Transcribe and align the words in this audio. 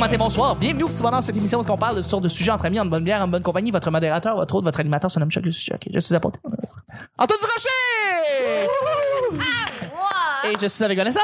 matin, 0.00 0.16
bonsoir. 0.16 0.56
Bienvenue 0.56 0.84
au 0.84 0.88
petit 0.88 1.02
bonheur, 1.02 1.22
cette 1.22 1.36
émission 1.36 1.60
où 1.60 1.70
on 1.70 1.76
parle 1.76 1.96
de 1.96 2.00
toutes 2.00 2.10
sortes 2.10 2.24
de 2.24 2.28
sujets 2.30 2.50
entre 2.50 2.64
amis, 2.64 2.80
en 2.80 2.86
bonne 2.86 3.04
bière, 3.04 3.22
en 3.22 3.28
bonne 3.28 3.42
compagnie. 3.42 3.70
Votre 3.70 3.90
modérateur, 3.90 4.34
votre 4.34 4.54
autre, 4.54 4.64
votre 4.64 4.80
animateur, 4.80 5.10
son 5.10 5.20
nom 5.20 5.28
Chuck, 5.28 5.44
je 5.44 5.50
suis 5.50 5.70
Chuck. 5.70 5.86
Je 5.92 6.00
suis 6.00 6.14
apporté. 6.14 6.38
Antoine 7.18 7.38
Durocher! 7.38 7.68
Et 10.44 10.56
je 10.58 10.66
suis 10.66 10.84
avec 10.84 10.96
Vanessa. 10.96 11.20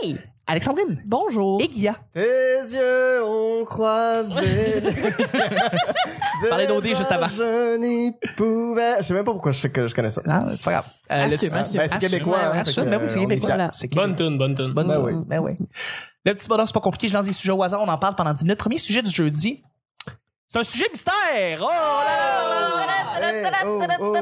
Hey! 0.00 0.16
Alexandrine. 0.46 1.02
Bonjour. 1.06 1.58
Et 1.62 1.68
Guilla. 1.68 1.94
Tes 2.12 2.20
yeux 2.20 3.24
ont 3.24 3.64
croisé. 3.64 4.42
Parlais 6.50 6.66
d'OD 6.66 6.84
juste 6.88 7.10
avant. 7.10 7.26
Je 7.28 7.76
n'y 7.78 8.12
pouvais. 8.36 8.96
Je 8.98 9.04
sais 9.04 9.14
même 9.14 9.24
pas 9.24 9.32
pourquoi 9.32 9.52
je 9.52 9.60
sais 9.60 9.70
que 9.70 9.86
je 9.86 9.94
connais 9.94 10.10
ça. 10.10 10.20
Non, 10.26 10.40
c'est 10.50 10.62
pas 10.64 10.72
grave. 10.72 10.86
Euh, 11.10 11.24
Assume, 11.26 11.48
le- 11.50 11.56
assume. 11.56 11.78
Ben, 11.78 11.88
c'est 11.88 11.94
Assume, 11.96 11.98
québécois. 12.10 12.36
ouais, 12.36 12.44
hein, 12.44 12.58
assume. 12.60 12.84
Ben 12.90 13.00
oui, 13.02 13.08
c'est 13.08 13.20
québécois. 13.20 13.48
Voilà. 13.48 13.70
Bonne 13.92 14.16
tune, 14.16 14.36
bonne 14.36 14.54
tune. 14.54 14.72
Bonne 14.74 14.88
Ben 14.88 14.94
tour. 14.94 15.04
oui. 15.04 15.14
Ben 15.26 15.38
oui. 15.40 15.52
Le 16.26 16.34
petit 16.34 16.46
bonheur, 16.48 16.66
c'est 16.66 16.74
pas 16.74 16.80
compliqué. 16.80 17.08
Je 17.08 17.14
lance 17.14 17.24
des 17.26 17.32
sujets 17.32 17.52
au 17.52 17.62
hasard. 17.62 17.80
On 17.80 17.88
en 17.88 17.96
parle 17.98 18.14
pendant 18.14 18.34
10 18.34 18.44
minutes. 18.44 18.58
Premier 18.58 18.78
sujet 18.78 19.00
du 19.00 19.10
jeudi. 19.10 19.62
C'est 20.54 20.60
un 20.60 20.64
sujet 20.64 20.86
mystère. 20.88 21.58
Oh 21.62 21.68
là 21.68 22.80
là! 23.18 23.56
Oh, 23.66 23.82
oh. 24.00 24.16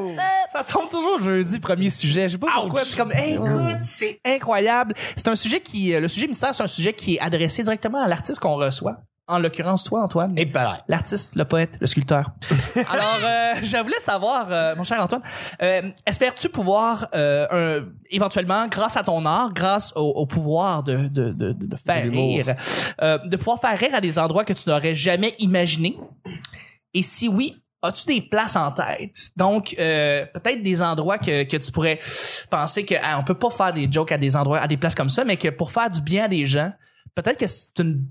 Ça 0.51 0.63
tombe 0.63 0.89
toujours 0.89 1.19
le 1.19 1.23
jeudi, 1.23 1.59
premier 1.59 1.91
sujet. 1.91 2.23
Je 2.23 2.33
sais 2.33 2.37
pas 2.39 2.47
pourquoi. 2.55 2.83
C'est 2.83 2.97
comme, 2.97 3.11
hey, 3.11 3.35
écoute, 3.35 3.83
c'est 3.83 4.19
incroyable. 4.25 4.95
C'est 5.15 5.27
un 5.27 5.35
sujet 5.35 5.59
qui, 5.59 5.93
euh, 5.93 5.99
le 5.99 6.07
sujet 6.07 6.25
mystère, 6.25 6.55
c'est 6.55 6.63
un 6.63 6.67
sujet 6.67 6.93
qui 6.93 7.17
est 7.17 7.19
adressé 7.19 7.61
directement 7.61 8.01
à 8.01 8.07
l'artiste 8.07 8.39
qu'on 8.39 8.55
reçoit. 8.55 8.97
En 9.29 9.39
l'occurrence, 9.39 9.85
toi, 9.85 10.03
Antoine. 10.03 10.33
Et 10.37 10.45
pareil. 10.45 10.81
L'artiste, 10.89 11.35
le 11.37 11.45
poète, 11.45 11.77
le 11.79 11.87
sculpteur. 11.87 12.31
Alors, 12.91 13.19
euh, 13.23 13.53
je 13.63 13.77
voulais 13.81 13.99
savoir, 13.99 14.47
euh, 14.51 14.75
mon 14.75 14.83
cher 14.83 15.01
Antoine, 15.01 15.21
euh, 15.61 15.81
espères-tu 16.05 16.49
pouvoir, 16.49 17.07
euh, 17.15 17.47
un- 17.81 17.85
éventuellement, 18.11 18.67
grâce 18.67 18.97
à 18.97 19.03
ton 19.03 19.25
art, 19.25 19.53
grâce 19.53 19.93
au, 19.95 20.01
au 20.09 20.25
pouvoir 20.25 20.83
de, 20.83 21.07
de, 21.07 21.31
de, 21.31 21.53
de 21.53 21.75
faire 21.77 22.03
rire, 22.11 22.53
euh, 23.01 23.17
de 23.19 23.37
pouvoir 23.37 23.61
faire 23.61 23.79
rire 23.79 23.95
à 23.95 24.01
des 24.01 24.19
endroits 24.19 24.43
que 24.43 24.51
tu 24.53 24.67
n'aurais 24.67 24.93
jamais 24.93 25.35
imaginés? 25.39 25.97
Et 26.93 27.01
si 27.01 27.29
oui, 27.29 27.55
as-tu 27.81 28.05
des 28.07 28.21
places 28.21 28.57
en 28.57 28.71
tête? 28.73 29.29
Donc, 29.37 29.73
euh, 29.79 30.25
peut-être 30.33 30.61
des 30.61 30.81
endroits 30.81 31.17
que, 31.17 31.43
que 31.45 31.55
tu 31.55 31.71
pourrais 31.71 31.97
penser 32.49 32.83
que 32.83 32.95
ah, 33.01 33.19
on 33.19 33.23
peut 33.23 33.39
pas 33.39 33.49
faire 33.51 33.71
des 33.71 33.89
jokes 33.89 34.11
à 34.11 34.17
des 34.17 34.35
endroits, 34.35 34.59
à 34.59 34.67
des 34.67 34.75
places 34.77 34.95
comme 34.95 35.09
ça, 35.09 35.23
mais 35.23 35.37
que 35.37 35.47
pour 35.47 35.71
faire 35.71 35.89
du 35.89 36.01
bien 36.01 36.25
à 36.25 36.27
des 36.27 36.45
gens, 36.45 36.73
peut-être 37.15 37.39
que 37.39 37.47
c'est 37.47 37.79
une 37.79 38.05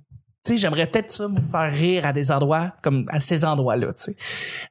tu 0.45 0.53
sais, 0.53 0.57
j'aimerais 0.57 0.87
peut-être 0.87 1.11
ça 1.11 1.29
me 1.29 1.41
faire 1.41 1.73
rire 1.73 2.05
à 2.07 2.13
des 2.13 2.31
endroits 2.33 2.73
comme 2.83 3.05
à 3.11 3.21
ces 3.21 3.45
endroits-là, 3.45 3.93
tu 3.93 4.03
sais. 4.03 4.17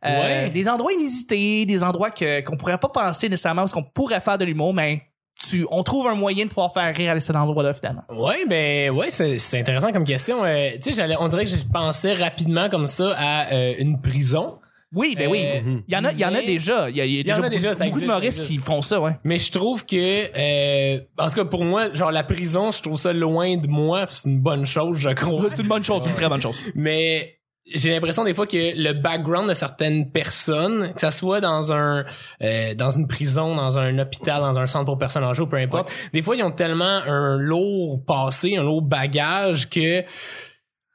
Euh, 0.05 0.21
Ouais. 0.45 0.49
Des 0.49 0.67
endroits 0.67 0.91
inusités, 0.93 1.65
des 1.65 1.83
endroits 1.83 2.09
que 2.11 2.41
qu'on 2.41 2.57
pourrait 2.57 2.77
pas 2.77 2.89
penser 2.89 3.29
nécessairement 3.29 3.61
parce 3.61 3.73
qu'on 3.73 3.83
pourrait 3.83 4.19
faire 4.21 4.37
de 4.37 4.45
l'humour, 4.45 4.73
mais 4.73 5.03
tu, 5.47 5.65
on 5.71 5.81
trouve 5.83 6.07
un 6.07 6.13
moyen 6.15 6.43
de 6.45 6.49
pouvoir 6.49 6.71
faire 6.73 6.93
rire 6.95 7.13
à 7.13 7.19
ces 7.19 7.33
endroits-là 7.35 7.73
finalement. 7.73 8.03
Ouais, 8.09 8.45
ben 8.47 8.91
ouais, 8.91 9.09
c'est 9.11 9.37
c'est 9.39 9.59
intéressant 9.59 9.91
comme 9.91 10.03
question. 10.03 10.43
Euh, 10.43 10.71
tu 10.75 10.81
sais, 10.81 10.93
j'allais, 10.93 11.15
on 11.19 11.27
dirait 11.29 11.45
que 11.45 11.51
je 11.51 11.57
pensais 11.71 12.13
rapidement 12.13 12.69
comme 12.69 12.85
ça 12.87 13.13
à 13.17 13.51
euh, 13.53 13.73
une 13.79 13.99
prison. 14.01 14.59
Oui, 14.93 15.15
ben 15.17 15.29
oui. 15.29 15.43
Euh, 15.45 15.79
Il 15.87 15.93
y 15.93 15.97
en 15.97 16.03
a, 16.03 16.11
il 16.11 16.19
y 16.19 16.25
en 16.25 16.33
a 16.35 16.41
déjà. 16.41 16.89
Il 16.89 16.97
y 16.97 17.01
a, 17.01 17.05
il 17.05 17.13
y 17.13 17.31
a 17.31 17.35
y 17.35 17.39
en 17.39 17.43
a 17.43 17.49
déjà 17.49 17.69
déjà, 17.69 17.69
beaucoup, 17.69 17.79
ça 17.79 17.85
beaucoup 17.85 17.85
de 17.85 17.85
existe, 17.85 17.99
ça 17.99 18.05
humoristes 18.05 18.39
existe. 18.39 18.51
qui 18.51 18.57
font 18.57 18.81
ça, 18.81 18.99
ouais. 18.99 19.17
Mais 19.23 19.39
je 19.39 19.51
trouve 19.51 19.85
que, 19.85 19.95
euh, 20.37 20.99
en 21.17 21.29
tout 21.29 21.35
cas 21.35 21.45
pour 21.45 21.63
moi, 21.63 21.93
genre 21.93 22.11
la 22.11 22.23
prison, 22.23 22.71
je 22.71 22.81
trouve 22.81 22.99
ça 22.99 23.13
loin 23.13 23.55
de 23.55 23.67
moi. 23.67 24.05
C'est 24.09 24.29
une 24.29 24.39
bonne 24.39 24.65
chose, 24.65 24.97
je 24.97 25.09
crois. 25.09 25.49
C'est 25.49 25.61
une 25.61 25.67
bonne 25.69 25.83
chose, 25.83 26.03
c'est 26.03 26.09
une 26.09 26.15
très 26.15 26.27
bonne 26.29 26.41
chose. 26.41 26.59
Mais 26.75 27.37
j'ai 27.73 27.91
l'impression 27.91 28.25
des 28.25 28.33
fois 28.33 28.47
que 28.47 28.57
le 28.75 28.91
background 28.91 29.47
de 29.47 29.53
certaines 29.53 30.11
personnes, 30.11 30.91
que 30.93 30.99
ça 30.99 31.11
soit 31.11 31.39
dans 31.39 31.71
un 31.71 32.03
euh, 32.43 32.73
dans 32.73 32.91
une 32.91 33.07
prison, 33.07 33.55
dans 33.55 33.77
un 33.77 33.97
hôpital, 33.97 34.41
dans 34.41 34.59
un 34.59 34.65
centre 34.67 34.85
pour 34.85 34.97
personnes 34.97 35.23
âgées 35.23 35.43
ou 35.43 35.47
peu 35.47 35.57
importe, 35.57 35.89
des 36.11 36.21
fois 36.21 36.35
ils 36.35 36.43
ont 36.43 36.51
tellement 36.51 36.99
un 37.07 37.37
lourd 37.37 38.03
passé, 38.05 38.57
un 38.57 38.63
lourd 38.63 38.81
bagage 38.81 39.69
que 39.69 40.03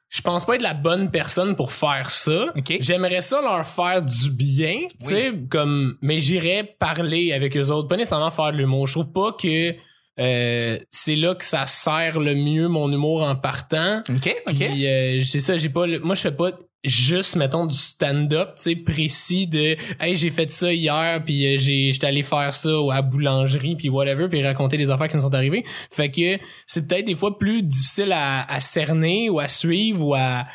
je 0.09 0.21
pense 0.21 0.45
pas 0.45 0.55
être 0.55 0.61
la 0.61 0.73
bonne 0.73 1.11
personne 1.11 1.55
pour 1.55 1.71
faire 1.73 2.09
ça. 2.09 2.45
Ok. 2.55 2.75
J'aimerais 2.79 3.21
ça 3.21 3.41
leur 3.41 3.65
faire 3.67 4.01
du 4.01 4.31
bien, 4.31 4.81
tu 5.01 5.07
sais, 5.07 5.33
comme 5.49 5.97
mais 6.01 6.19
j'irais 6.19 6.75
parler 6.79 7.33
avec 7.33 7.57
eux 7.57 7.67
autres, 7.71 7.87
pas 7.87 7.97
nécessairement 7.97 8.31
faire 8.31 8.51
de 8.53 8.57
l'humour. 8.57 8.87
Je 8.87 8.93
trouve 8.93 9.11
pas 9.11 9.31
que 9.33 9.75
euh, 10.19 10.79
c'est 10.89 11.15
là 11.15 11.35
que 11.35 11.43
ça 11.45 11.67
sert 11.67 12.19
le 12.19 12.33
mieux 12.35 12.67
mon 12.67 12.91
humour 12.91 13.21
en 13.23 13.35
partant. 13.35 14.01
OK, 14.09 14.35
OK. 14.47 14.55
Puis 14.55 14.87
euh, 14.87 15.21
c'est 15.23 15.39
ça, 15.41 15.57
j'ai 15.57 15.69
pas 15.69 15.85
le- 15.85 15.99
moi 15.99 16.15
je 16.15 16.21
fais 16.21 16.31
pas 16.31 16.51
juste 16.87 17.35
mettons 17.35 17.65
du 17.65 17.75
stand-up, 17.75 18.55
tu 18.55 18.63
sais 18.63 18.75
précis 18.75 19.47
de 19.47 19.75
hey, 19.99 20.15
j'ai 20.15 20.31
fait 20.31 20.49
ça 20.49 20.71
hier 20.73 21.21
puis 21.25 21.45
euh, 21.45 21.57
j'ai 21.57 21.91
j'étais 21.91 22.07
allé 22.07 22.23
faire 22.23 22.53
ça 22.53 22.69
à 22.69 22.95
la 22.95 23.01
boulangerie 23.01 23.75
puis 23.75 23.89
whatever 23.89 24.27
puis 24.27 24.43
raconter 24.43 24.77
des 24.77 24.89
affaires 24.89 25.07
qui 25.07 25.17
me 25.17 25.21
sont 25.21 25.33
arrivées. 25.33 25.63
Fait 25.91 26.09
que 26.09 26.37
c'est 26.65 26.87
peut-être 26.87 27.05
des 27.05 27.15
fois 27.15 27.37
plus 27.37 27.63
difficile 27.63 28.11
à, 28.11 28.43
à 28.51 28.59
cerner 28.59 29.29
ou 29.29 29.39
à 29.39 29.47
suivre 29.47 30.05
ou 30.05 30.13
à 30.15 30.45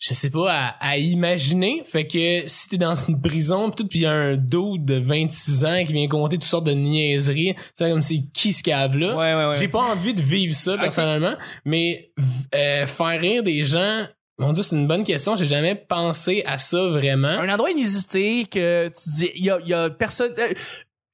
je 0.00 0.14
sais 0.14 0.30
pas, 0.30 0.50
à, 0.50 0.68
à 0.80 0.96
imaginer. 0.96 1.82
Fait 1.84 2.06
que 2.06 2.48
si 2.48 2.68
t'es 2.70 2.78
dans 2.78 2.94
une 2.94 3.20
prison 3.20 3.70
pis 3.70 3.76
tout, 3.76 3.88
pis 3.88 3.98
y 4.00 4.06
a 4.06 4.12
un 4.12 4.36
dude 4.36 4.86
de 4.86 4.98
26 4.98 5.64
ans 5.66 5.84
qui 5.86 5.92
vient 5.92 6.08
compter 6.08 6.36
toutes 6.36 6.44
sortes 6.44 6.64
de 6.64 6.72
niaiseries, 6.72 7.54
c'est 7.74 7.90
comme 7.90 8.00
c'est 8.00 8.22
qui 8.32 8.54
ce 8.54 8.62
cave 8.62 8.96
là. 8.96 9.14
Ouais, 9.14 9.34
ouais, 9.34 9.50
ouais. 9.50 9.56
J'ai 9.58 9.68
pas 9.68 9.82
envie 9.82 10.14
de 10.14 10.22
vivre 10.22 10.54
ça 10.54 10.78
personnellement, 10.78 11.34
mais 11.66 12.12
euh, 12.54 12.86
faire 12.86 13.20
rire 13.20 13.42
des 13.42 13.64
gens, 13.64 14.06
mon 14.40 14.52
dieu, 14.52 14.62
c'est 14.62 14.74
une 14.74 14.86
bonne 14.88 15.04
question. 15.04 15.36
J'ai 15.36 15.46
jamais 15.46 15.74
pensé 15.76 16.42
à 16.46 16.58
ça 16.58 16.78
vraiment. 16.88 17.28
un 17.28 17.48
endroit 17.48 17.70
inusité 17.70 18.44
que 18.46 18.88
tu 18.88 19.08
dis, 19.10 19.30
il 19.36 19.44
y 19.44 19.50
a, 19.50 19.58
y 19.64 19.72
a 19.74 19.90
personne. 19.90 20.32
euh, 20.38 20.52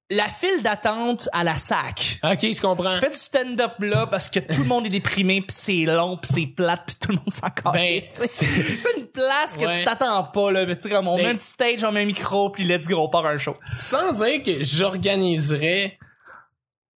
la 0.08 0.26
file 0.26 0.62
d'attente 0.62 1.28
à 1.32 1.42
la 1.42 1.56
sac. 1.56 2.20
Ok, 2.22 2.38
je 2.42 2.60
comprends. 2.60 3.00
Fais 3.00 3.10
du 3.10 3.16
stand-up 3.16 3.72
là 3.80 4.06
parce 4.06 4.28
que 4.28 4.38
tout 4.38 4.60
le 4.62 4.68
monde 4.68 4.86
est 4.86 4.90
déprimé 4.90 5.40
pis 5.46 5.52
c'est 5.52 5.84
long 5.84 6.16
pis 6.16 6.28
c'est 6.32 6.46
plate 6.46 6.82
pis 6.86 6.94
tout 7.00 7.10
le 7.10 7.16
monde 7.16 7.30
s'en 7.32 7.72
Ben, 7.72 8.00
sais, 8.00 8.46
une 8.96 9.06
place 9.06 9.56
que 9.56 9.64
Ouais. 9.66 9.78
tu 9.80 9.84
t'attends 9.84 10.22
pas 10.22 10.52
là, 10.52 10.64
mais 10.64 10.76
tu 10.76 10.88
comme 10.88 11.08
on 11.08 11.16
Ben- 11.16 11.24
met 11.24 11.30
un 11.30 11.34
petit 11.34 11.48
stage, 11.48 11.82
on 11.82 11.90
met 11.90 12.02
un 12.02 12.06
micro 12.06 12.50
puis 12.50 12.62
let's 12.62 12.86
go, 12.86 12.98
on 12.98 13.08
part 13.08 13.26
un 13.26 13.36
show. 13.38 13.54
Sans 13.80 14.12
dire 14.12 14.44
que 14.44 14.62
j'organiserais 14.62 15.98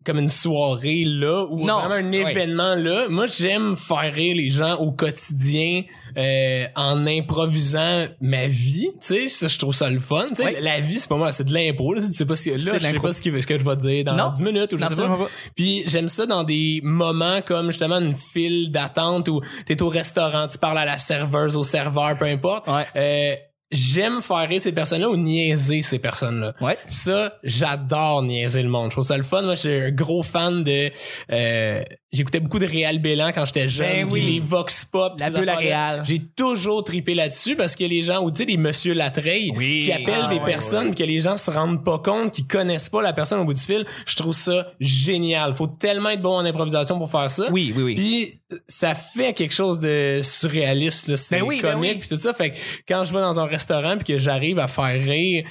comme 0.05 0.19
une 0.19 0.29
soirée 0.31 1.05
là 1.05 1.45
ou 1.51 1.67
Non, 1.67 1.81
vraiment 1.81 1.95
un 1.97 2.11
ouais. 2.11 2.31
événement 2.33 2.75
là. 2.75 3.07
Moi, 3.11 3.27
j'aime 3.27 3.77
faire 3.77 4.13
rire 4.15 4.35
les 4.35 4.49
gens 4.49 4.77
au 4.77 4.93
quotidien 4.93 5.83
euh, 6.17 6.65
en 6.75 7.07
improvisant 7.07 8.07
ma 8.21 8.47
vie. 8.47 8.89
Tu 9.01 9.07
sais, 9.07 9.29
ça, 9.29 9.49
je 9.49 9.59
trouve 9.59 9.75
ça 9.75 9.91
le 9.91 10.01
fun. 10.01 10.25
Tu 10.31 10.37
sais, 10.37 10.45
Ouais. 10.45 10.61
la 10.61 10.81
vie, 10.81 10.99
c'est 10.99 11.09
pas 11.09 11.17
moi, 11.17 11.33
c'est 11.33 11.45
de 11.45 11.53
l'impro. 11.53 11.93
Là, 11.93 12.01
tu 12.01 12.13
sais 12.15 12.25
pas 12.25 12.37
ce 12.37 12.51
que, 12.51 12.57
C'est 12.57 12.73
là, 12.73 12.79
je 12.79 12.87
sais 12.87 13.01
pas 13.01 13.13
ce, 13.13 13.21
qui, 13.23 13.43
ce 13.43 13.47
que 13.47 13.59
je 13.59 13.65
vais 13.65 13.77
dire 13.77 14.05
dans 14.05 14.17
Non. 14.17 14.31
10 14.35 14.43
minutes 14.43 14.73
ou 14.73 14.79
je 14.79 14.85
sais 14.87 14.95
pas. 14.97 15.09
pas. 15.09 15.29
Puis 15.55 15.83
j'aime 15.87 16.09
ça 16.09 16.25
dans 16.27 16.45
des 16.45 16.81
moments 16.83 17.43
comme 17.43 17.67
justement 17.69 17.99
une 17.99 18.15
file 18.17 18.71
d'attente 18.73 19.29
où 19.29 19.41
t'es 19.67 19.83
au 19.83 19.89
restaurant, 19.89 20.47
tu 20.49 20.57
parles 20.59 20.79
à 20.79 20.85
la 20.87 20.99
serveuse, 20.99 21.57
au 21.57 21.65
serveur, 21.65 22.17
peu 22.17 22.25
importe. 22.25 22.69
Ouais. 22.69 22.87
Euh, 22.97 23.35
j'aime 23.71 24.23
faire 24.23 24.49
rire 24.49 24.61
ces 24.61 24.73
personnes-là 24.73 25.09
ou 25.09 25.17
niaiser 25.17 25.83
ces 25.83 25.99
personnes-là. 25.99 26.55
Ouais. 26.61 26.79
Ça, 26.87 27.39
j'adore 27.43 28.23
niaiser 28.23 28.63
le 28.63 28.69
monde. 28.69 28.87
Je 28.87 28.95
trouve 28.95 29.05
ça 29.05 29.17
le 29.17 29.23
fun. 29.23 29.43
Moi, 29.43 29.55
je 29.55 29.61
suis 29.61 29.75
un 29.75 29.91
gros 29.91 30.23
fan 30.23 30.65
de... 30.65 30.91
Euh, 31.31 31.83
J'écoutais 32.13 32.41
beaucoup 32.41 32.59
de 32.59 32.67
Réal 32.67 32.99
Bélan 32.99 33.31
quand 33.33 33.45
j'étais 33.45 33.69
jeune. 33.69 33.87
Ben 34.09 34.09
oui. 34.13 34.23
les 34.23 34.41
Vox 34.41 34.85
Pop. 34.85 35.15
La 35.21 35.31
bulle. 35.31 35.49
Réal. 35.49 36.03
J'ai 36.05 36.19
toujours 36.19 36.83
tripé 36.83 37.15
là-dessus 37.15 37.55
parce 37.55 37.77
que 37.77 37.85
les 37.85 38.03
gens, 38.03 38.21
ou 38.23 38.33
tu 38.33 38.39
sais, 38.39 38.45
les 38.47 38.57
Monsieur 38.57 38.95
Latreille, 38.95 39.53
Oui. 39.57 39.83
qui 39.85 39.93
appellent 39.93 40.25
Ah, 40.25 40.29
des 40.29 40.41
ouais, 40.41 40.45
personnes 40.45 40.93
que 40.93 41.05
les 41.05 41.21
gens 41.21 41.37
se 41.37 41.51
rendent 41.53 41.85
pas 41.85 41.99
compte, 42.01 42.33
qui 42.33 42.45
connaissent 42.47 42.89
pas 42.89 43.01
la 43.01 43.13
personne 43.13 43.39
au 43.39 43.45
bout 43.45 43.55
du 43.55 43.61
fil. 43.61 43.87
Je 44.07 44.17
trouve 44.17 44.35
ça 44.35 44.73
génial. 44.81 45.55
Faut 45.55 45.69
tellement 45.69 46.09
être 46.11 46.21
bon 46.23 46.35
en 46.35 46.45
improvisation 46.45 46.99
pour 46.99 47.09
faire 47.11 47.31
ça. 47.31 47.47
Oui, 47.53 47.73
oui, 47.77 47.83
oui. 47.85 47.95
Puis 47.95 48.41
ça 48.67 48.97
fait 48.97 49.33
quelque 49.33 49.55
chose 49.55 49.79
de 49.79 50.19
surréaliste, 50.23 51.07
là. 51.07 51.17
C'est 51.17 51.39
Ben 51.39 51.45
oui, 51.47 51.61
ben 51.63 51.75
comique 51.75 51.91
oui. 51.93 51.99
puis 52.01 52.09
tout 52.09 52.17
ça. 52.17 52.35
Fait 52.35 52.51
que 52.51 52.57
quand 52.89 53.05
je 53.05 53.13
vais 53.13 53.21
dans 53.21 53.39
un 53.39 53.47
restaurant 53.47 53.97
puis 53.97 54.15
que 54.15 54.19
j'arrive 54.19 54.59
à 54.59 54.67
faire 54.67 55.01
rire 55.01 55.45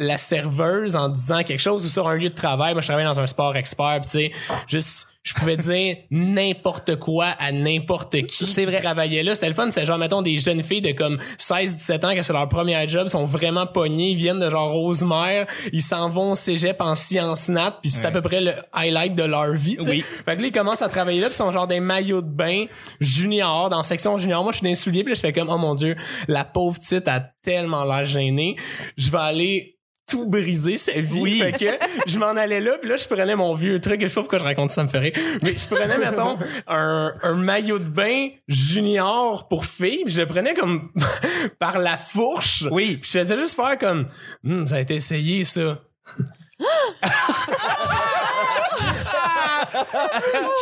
la 0.00 0.18
serveuse 0.18 0.96
en 0.96 1.08
disant 1.08 1.44
quelque 1.44 1.60
chose 1.60 1.86
ou 1.86 1.88
sur 1.88 2.08
un 2.08 2.16
lieu 2.16 2.30
de 2.30 2.34
travail, 2.34 2.72
moi 2.72 2.82
je 2.82 2.88
travaille 2.88 3.04
dans 3.04 3.20
un 3.20 3.26
sport 3.26 3.56
expert, 3.56 4.00
tu 4.02 4.08
sais, 4.08 4.32
juste 4.66 5.06
je 5.24 5.32
pouvais 5.32 5.56
dire 5.56 5.96
n'importe 6.10 6.96
quoi 6.96 7.26
à 7.38 7.50
n'importe 7.50 8.26
qui 8.26 8.46
C'est 8.46 8.62
qui 8.64 8.70
vrai. 8.70 8.80
travaillait 8.80 9.22
là. 9.22 9.34
C'était 9.34 9.48
le 9.48 9.54
fun. 9.54 9.70
C'était 9.70 9.86
genre, 9.86 9.96
mettons, 9.96 10.20
des 10.20 10.38
jeunes 10.38 10.62
filles 10.62 10.82
de 10.82 10.92
comme 10.92 11.18
16-17 11.38 12.06
ans 12.06 12.14
que 12.14 12.22
c'est 12.22 12.32
leur 12.34 12.46
premier 12.48 12.86
job, 12.88 13.08
sont 13.08 13.24
vraiment 13.24 13.66
pognés, 13.66 14.10
ils 14.10 14.16
viennent 14.16 14.38
de 14.38 14.50
genre 14.50 14.70
Rosemère, 14.70 15.46
ils 15.72 15.82
s'en 15.82 16.10
vont 16.10 16.32
au 16.32 16.34
cégep 16.34 16.80
en 16.80 16.94
sciences 16.94 17.48
nat, 17.48 17.78
puis 17.80 17.90
c'est 17.90 18.04
à 18.04 18.10
peu 18.10 18.20
près 18.20 18.42
le 18.42 18.52
highlight 18.74 19.14
de 19.14 19.22
leur 19.24 19.52
vie, 19.54 19.76
tu 19.78 19.84
sais. 19.84 19.90
Oui. 19.90 20.04
Fait 20.26 20.36
que 20.36 20.42
là, 20.42 20.48
ils 20.48 20.52
commencent 20.52 20.82
à 20.82 20.88
travailler 20.90 21.20
là, 21.20 21.28
puis 21.28 21.34
ils 21.34 21.38
sont 21.38 21.50
genre 21.50 21.66
des 21.66 21.80
maillots 21.80 22.22
de 22.22 22.28
bain 22.30 22.66
junior, 23.00 23.70
dans 23.70 23.82
section 23.82 24.18
junior. 24.18 24.42
Moi, 24.42 24.52
je 24.52 24.58
suis 24.58 24.64
dans 24.64 24.70
les 24.70 24.74
souliers, 24.74 25.04
puis 25.04 25.12
là, 25.12 25.16
je 25.16 25.20
fais 25.20 25.32
comme, 25.32 25.48
oh 25.48 25.56
mon 25.58 25.74
dieu, 25.74 25.96
la 26.28 26.44
pauvre 26.44 26.78
petite 26.78 27.08
a 27.08 27.20
tellement 27.42 27.84
l'air 27.84 28.04
gênée. 28.04 28.56
Je 28.98 29.10
vais 29.10 29.18
aller 29.18 29.78
tout 30.06 30.26
briser 30.26 30.76
sa 30.78 30.92
vie. 30.92 31.20
Oui. 31.20 31.38
Fait 31.40 31.52
que 31.52 31.66
je 32.06 32.18
m'en 32.18 32.28
allais 32.36 32.60
là, 32.60 32.72
puis 32.80 32.88
là, 32.90 32.96
je 32.96 33.06
prenais 33.06 33.34
mon 33.36 33.54
vieux 33.54 33.80
truc, 33.80 34.00
je 34.02 34.08
sais 34.08 34.14
pas 34.14 34.20
pourquoi 34.20 34.38
je 34.38 34.44
raconte 34.44 34.70
ça, 34.70 34.76
ça 34.76 34.84
me 34.84 34.88
ferait. 34.88 35.12
Mais 35.42 35.56
je 35.56 35.66
prenais, 35.66 35.98
mettons, 35.98 36.38
un, 36.66 37.12
un 37.22 37.34
maillot 37.34 37.78
de 37.78 37.84
bain 37.88 38.28
junior 38.48 39.48
pour 39.48 39.66
filles, 39.66 40.04
puis 40.04 40.14
je 40.14 40.20
le 40.20 40.26
prenais 40.26 40.54
comme 40.54 40.90
par 41.58 41.78
la 41.78 41.96
fourche. 41.96 42.64
Oui. 42.70 42.98
Puis 42.98 43.10
je 43.12 43.18
faisais 43.20 43.36
juste 43.36 43.56
faire 43.56 43.78
comme, 43.78 44.06
Hum, 44.44 44.66
ça 44.66 44.76
a 44.76 44.80
été 44.80 44.96
essayé, 44.96 45.44
ça. 45.44 45.78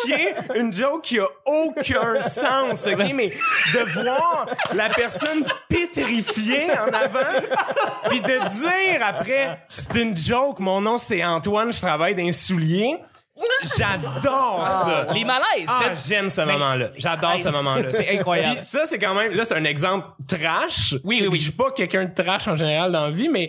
qui 0.05 0.13
est 0.13 0.35
une 0.55 0.73
joke 0.73 1.03
qui 1.03 1.19
a 1.19 1.27
aucun 1.47 2.21
sens, 2.21 2.87
ok? 2.87 3.13
Mais 3.15 3.31
de 3.75 4.03
voir 4.03 4.47
la 4.75 4.89
personne 4.89 5.45
pétrifiée 5.69 6.71
en 6.73 6.89
avant, 6.93 7.41
puis 8.09 8.21
de 8.21 8.27
dire 8.27 9.07
après, 9.07 9.65
c'est 9.69 9.95
une 9.97 10.17
joke, 10.17 10.59
mon 10.59 10.81
nom 10.81 10.99
c'est 10.99 11.25
Antoine, 11.25 11.73
je 11.73 11.81
travaille 11.81 12.15
dans 12.15 12.25
un 12.25 12.33
soulier. 12.33 12.99
J'adore 13.79 14.69
ça. 14.69 15.07
Les 15.15 15.25
malaises. 15.25 15.67
Ah, 15.67 15.81
j'aime 16.07 16.29
ce 16.29 16.43
moment-là. 16.43 16.91
J'adore 16.99 17.39
ce 17.43 17.51
moment-là. 17.51 17.89
c'est 17.89 18.19
incroyable. 18.19 18.57
Puis 18.57 18.65
ça, 18.65 18.85
c'est 18.87 18.99
quand 18.99 19.15
même, 19.15 19.33
là, 19.33 19.45
c'est 19.47 19.57
un 19.57 19.65
exemple 19.65 20.07
trash. 20.29 20.95
Oui, 21.03 21.21
oui, 21.23 21.29
oui. 21.33 21.39
Je 21.39 21.45
suis 21.45 21.53
pas 21.53 21.71
quelqu'un 21.71 22.05
de 22.05 22.15
trash 22.15 22.47
en 22.47 22.57
général 22.57 22.93
dans 22.93 23.05
la 23.05 23.11
vie, 23.11 23.31
mais 23.31 23.49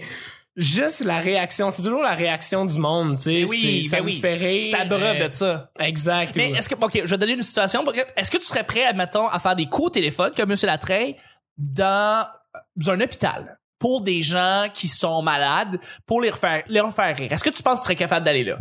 juste 0.56 1.02
la 1.04 1.20
réaction, 1.20 1.72
c'est 1.72 1.82
toujours 1.82 2.04
la 2.04 2.14
réaction 2.16 2.66
du 2.66 2.78
monde, 2.78 3.16
tu 3.18 3.24
sais. 3.24 3.42
Ben 3.44 3.50
oui, 3.50 3.82
C'est- 3.84 3.90
ça 3.90 3.98
ben 3.98 4.04
me 4.04 4.10
oui. 4.10 4.20
fait 4.20 4.36
rire. 4.36 4.64
Tu 4.66 4.72
t'abreuves 4.72 5.22
Euh, 5.22 5.28
de 5.30 5.34
ça. 5.34 5.72
Exact. 5.80 6.36
Mais 6.36 6.52
est-ce 6.52 6.70
que, 6.70 6.76
ok, 6.76 7.02
je 7.04 7.10
vais 7.10 7.18
donner 7.18 7.34
une 7.34 7.44
situation. 7.44 7.84
Est-ce 8.16 8.30
que 8.32 8.38
tu 8.38 8.46
serais 8.46 8.64
prêt, 8.64 8.84
admettons, 8.86 9.28
à 9.28 9.40
faire 9.40 9.56
des 9.56 9.66
coups 9.68 9.88
au 9.88 9.90
téléphone 9.92 10.32
comme 10.36 10.52
M. 10.52 10.58
Latreille 10.64 11.16
dans, 11.58 12.28
dans 12.76 12.92
un 12.92 13.02
hôpital 13.02 13.58
pour 13.80 14.02
des 14.02 14.22
gens 14.22 14.68
qui 14.74 14.88
sont 14.88 15.22
malades, 15.22 15.78
pour 16.06 16.22
les 16.22 16.30
refaire, 16.30 16.64
les 16.68 16.80
refaire 16.80 17.16
rire? 17.18 17.32
Est-ce 17.32 17.44
que 17.44 17.50
tu 17.50 17.62
penses 17.62 17.80
que 17.80 17.82
tu 17.82 17.86
serais 17.86 17.96
capable 17.96 18.26
d'aller 18.26 18.44
là? 18.46 18.58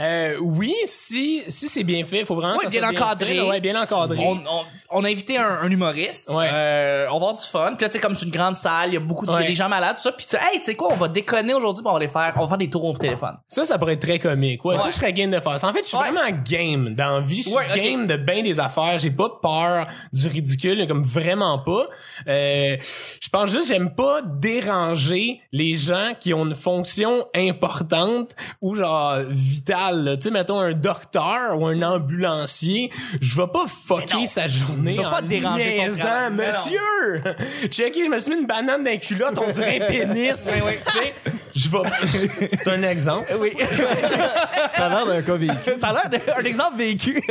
Euh, 0.00 0.36
oui, 0.40 0.74
si, 0.86 1.42
si 1.48 1.68
c'est 1.68 1.84
bien 1.84 2.02
fait, 2.06 2.24
faut 2.24 2.34
vraiment 2.34 2.56
Ouais, 2.56 2.66
bien 2.66 2.82
encadré. 2.88 3.34
fait, 3.34 3.40
ouais, 3.42 3.60
bien 3.60 3.80
encadré. 3.80 4.18
On, 4.20 4.36
on, 4.38 4.64
on 4.90 5.04
a 5.04 5.08
invité 5.10 5.36
un, 5.36 5.44
un 5.62 5.70
humoriste. 5.70 6.30
Ouais. 6.30 6.48
Euh, 6.50 7.04
on 7.08 7.18
va 7.18 7.26
avoir 7.28 7.34
du 7.34 7.44
fun. 7.44 7.74
Puis 7.76 7.82
là, 7.84 7.88
tu 7.88 7.92
sais, 7.96 8.00
comme 8.00 8.14
c'est 8.14 8.24
une 8.24 8.30
grande 8.32 8.56
salle, 8.56 8.88
il 8.90 8.94
y 8.94 8.96
a 8.96 9.00
beaucoup 9.00 9.26
de 9.26 9.32
y 9.32 9.34
a 9.34 9.42
des 9.42 9.52
gens 9.54 9.68
malades, 9.68 9.96
tout 9.96 10.02
ça. 10.02 10.12
Puis 10.12 10.24
tu 10.24 10.30
sais, 10.30 10.42
hey, 10.50 10.58
tu 10.60 10.64
sais 10.64 10.74
quoi, 10.76 10.88
on 10.92 10.96
va 10.96 11.08
déconner 11.08 11.52
aujourd'hui, 11.52 11.82
on 11.86 11.92
va 11.92 11.98
les 11.98 12.08
faire, 12.08 12.32
on 12.36 12.40
va 12.40 12.48
faire 12.48 12.56
des 12.58 12.70
tours 12.70 12.84
au 12.86 12.96
téléphone. 12.96 13.36
Ça, 13.50 13.66
ça 13.66 13.78
pourrait 13.78 13.92
être 13.92 14.00
très 14.02 14.18
comique. 14.18 14.64
Ouais, 14.64 14.78
ça, 14.78 14.90
je 14.90 14.96
serais 14.96 15.12
game 15.12 15.30
de 15.30 15.40
faire 15.40 15.60
ça. 15.60 15.68
En 15.68 15.72
fait, 15.74 15.82
je 15.82 15.88
suis 15.88 15.98
vraiment 15.98 16.20
game 16.42 16.94
dans 16.94 17.16
la 17.16 17.20
vie. 17.20 17.42
Je 17.42 17.50
suis 17.50 17.80
game 17.90 18.06
de 18.06 18.16
bien 18.16 18.42
des 18.42 18.60
affaires. 18.60 18.98
J'ai 18.98 19.10
pas 19.10 19.28
peur 19.42 19.86
du 20.12 20.26
ridicule, 20.26 20.86
comme 20.88 21.02
vraiment 21.02 21.58
pas. 21.58 21.86
Euh, 22.28 22.76
je 23.20 23.28
pense 23.28 23.50
juste, 23.50 23.68
j'aime 23.68 23.94
pas 23.94 24.22
déranger 24.22 25.40
les 25.52 25.76
gens 25.76 26.12
qui 26.18 26.32
ont 26.32 26.46
une 26.46 26.54
fonction 26.54 27.26
importante 27.34 28.34
ou 28.62 28.74
genre 28.74 29.18
vitale. 29.28 29.82
Tu 30.16 30.22
sais, 30.22 30.30
mettons 30.30 30.58
un 30.60 30.72
docteur 30.72 31.58
ou 31.58 31.66
un 31.66 31.80
ambulancier. 31.82 32.90
Je 33.20 33.40
vais 33.40 33.46
pas 33.48 33.66
fucker 33.66 34.26
sa 34.26 34.46
journée 34.48 34.94
Tu 34.94 35.02
vas 35.02 35.10
pas 35.10 35.22
déranger 35.22 35.86
son 35.92 35.98
travail. 35.98 36.32
Monsieur! 36.34 37.22
Checké, 37.70 38.04
je 38.06 38.10
me 38.10 38.18
suis 38.20 38.30
mis 38.32 38.40
une 38.40 38.46
banane 38.46 38.84
dans 38.84 38.90
les 38.90 38.98
culottes, 38.98 39.38
on 39.38 39.50
dirait 39.50 39.80
un 39.82 39.86
pénis. 39.86 40.28
Tu 40.30 40.34
sais, 40.36 41.14
je 41.54 41.68
vais... 41.68 42.48
C'est 42.48 42.68
un 42.68 42.82
exemple. 42.82 43.32
Oui. 43.40 43.52
Ça 44.74 44.86
a 44.86 44.88
l'air 44.88 45.06
d'un 45.06 45.22
cas 45.22 45.34
vécu. 45.34 45.72
ça 45.76 45.88
a 45.88 45.92
l'air 45.92 46.08
d'un 46.36 46.42
exemple 46.44 46.76
vécu. 46.78 47.22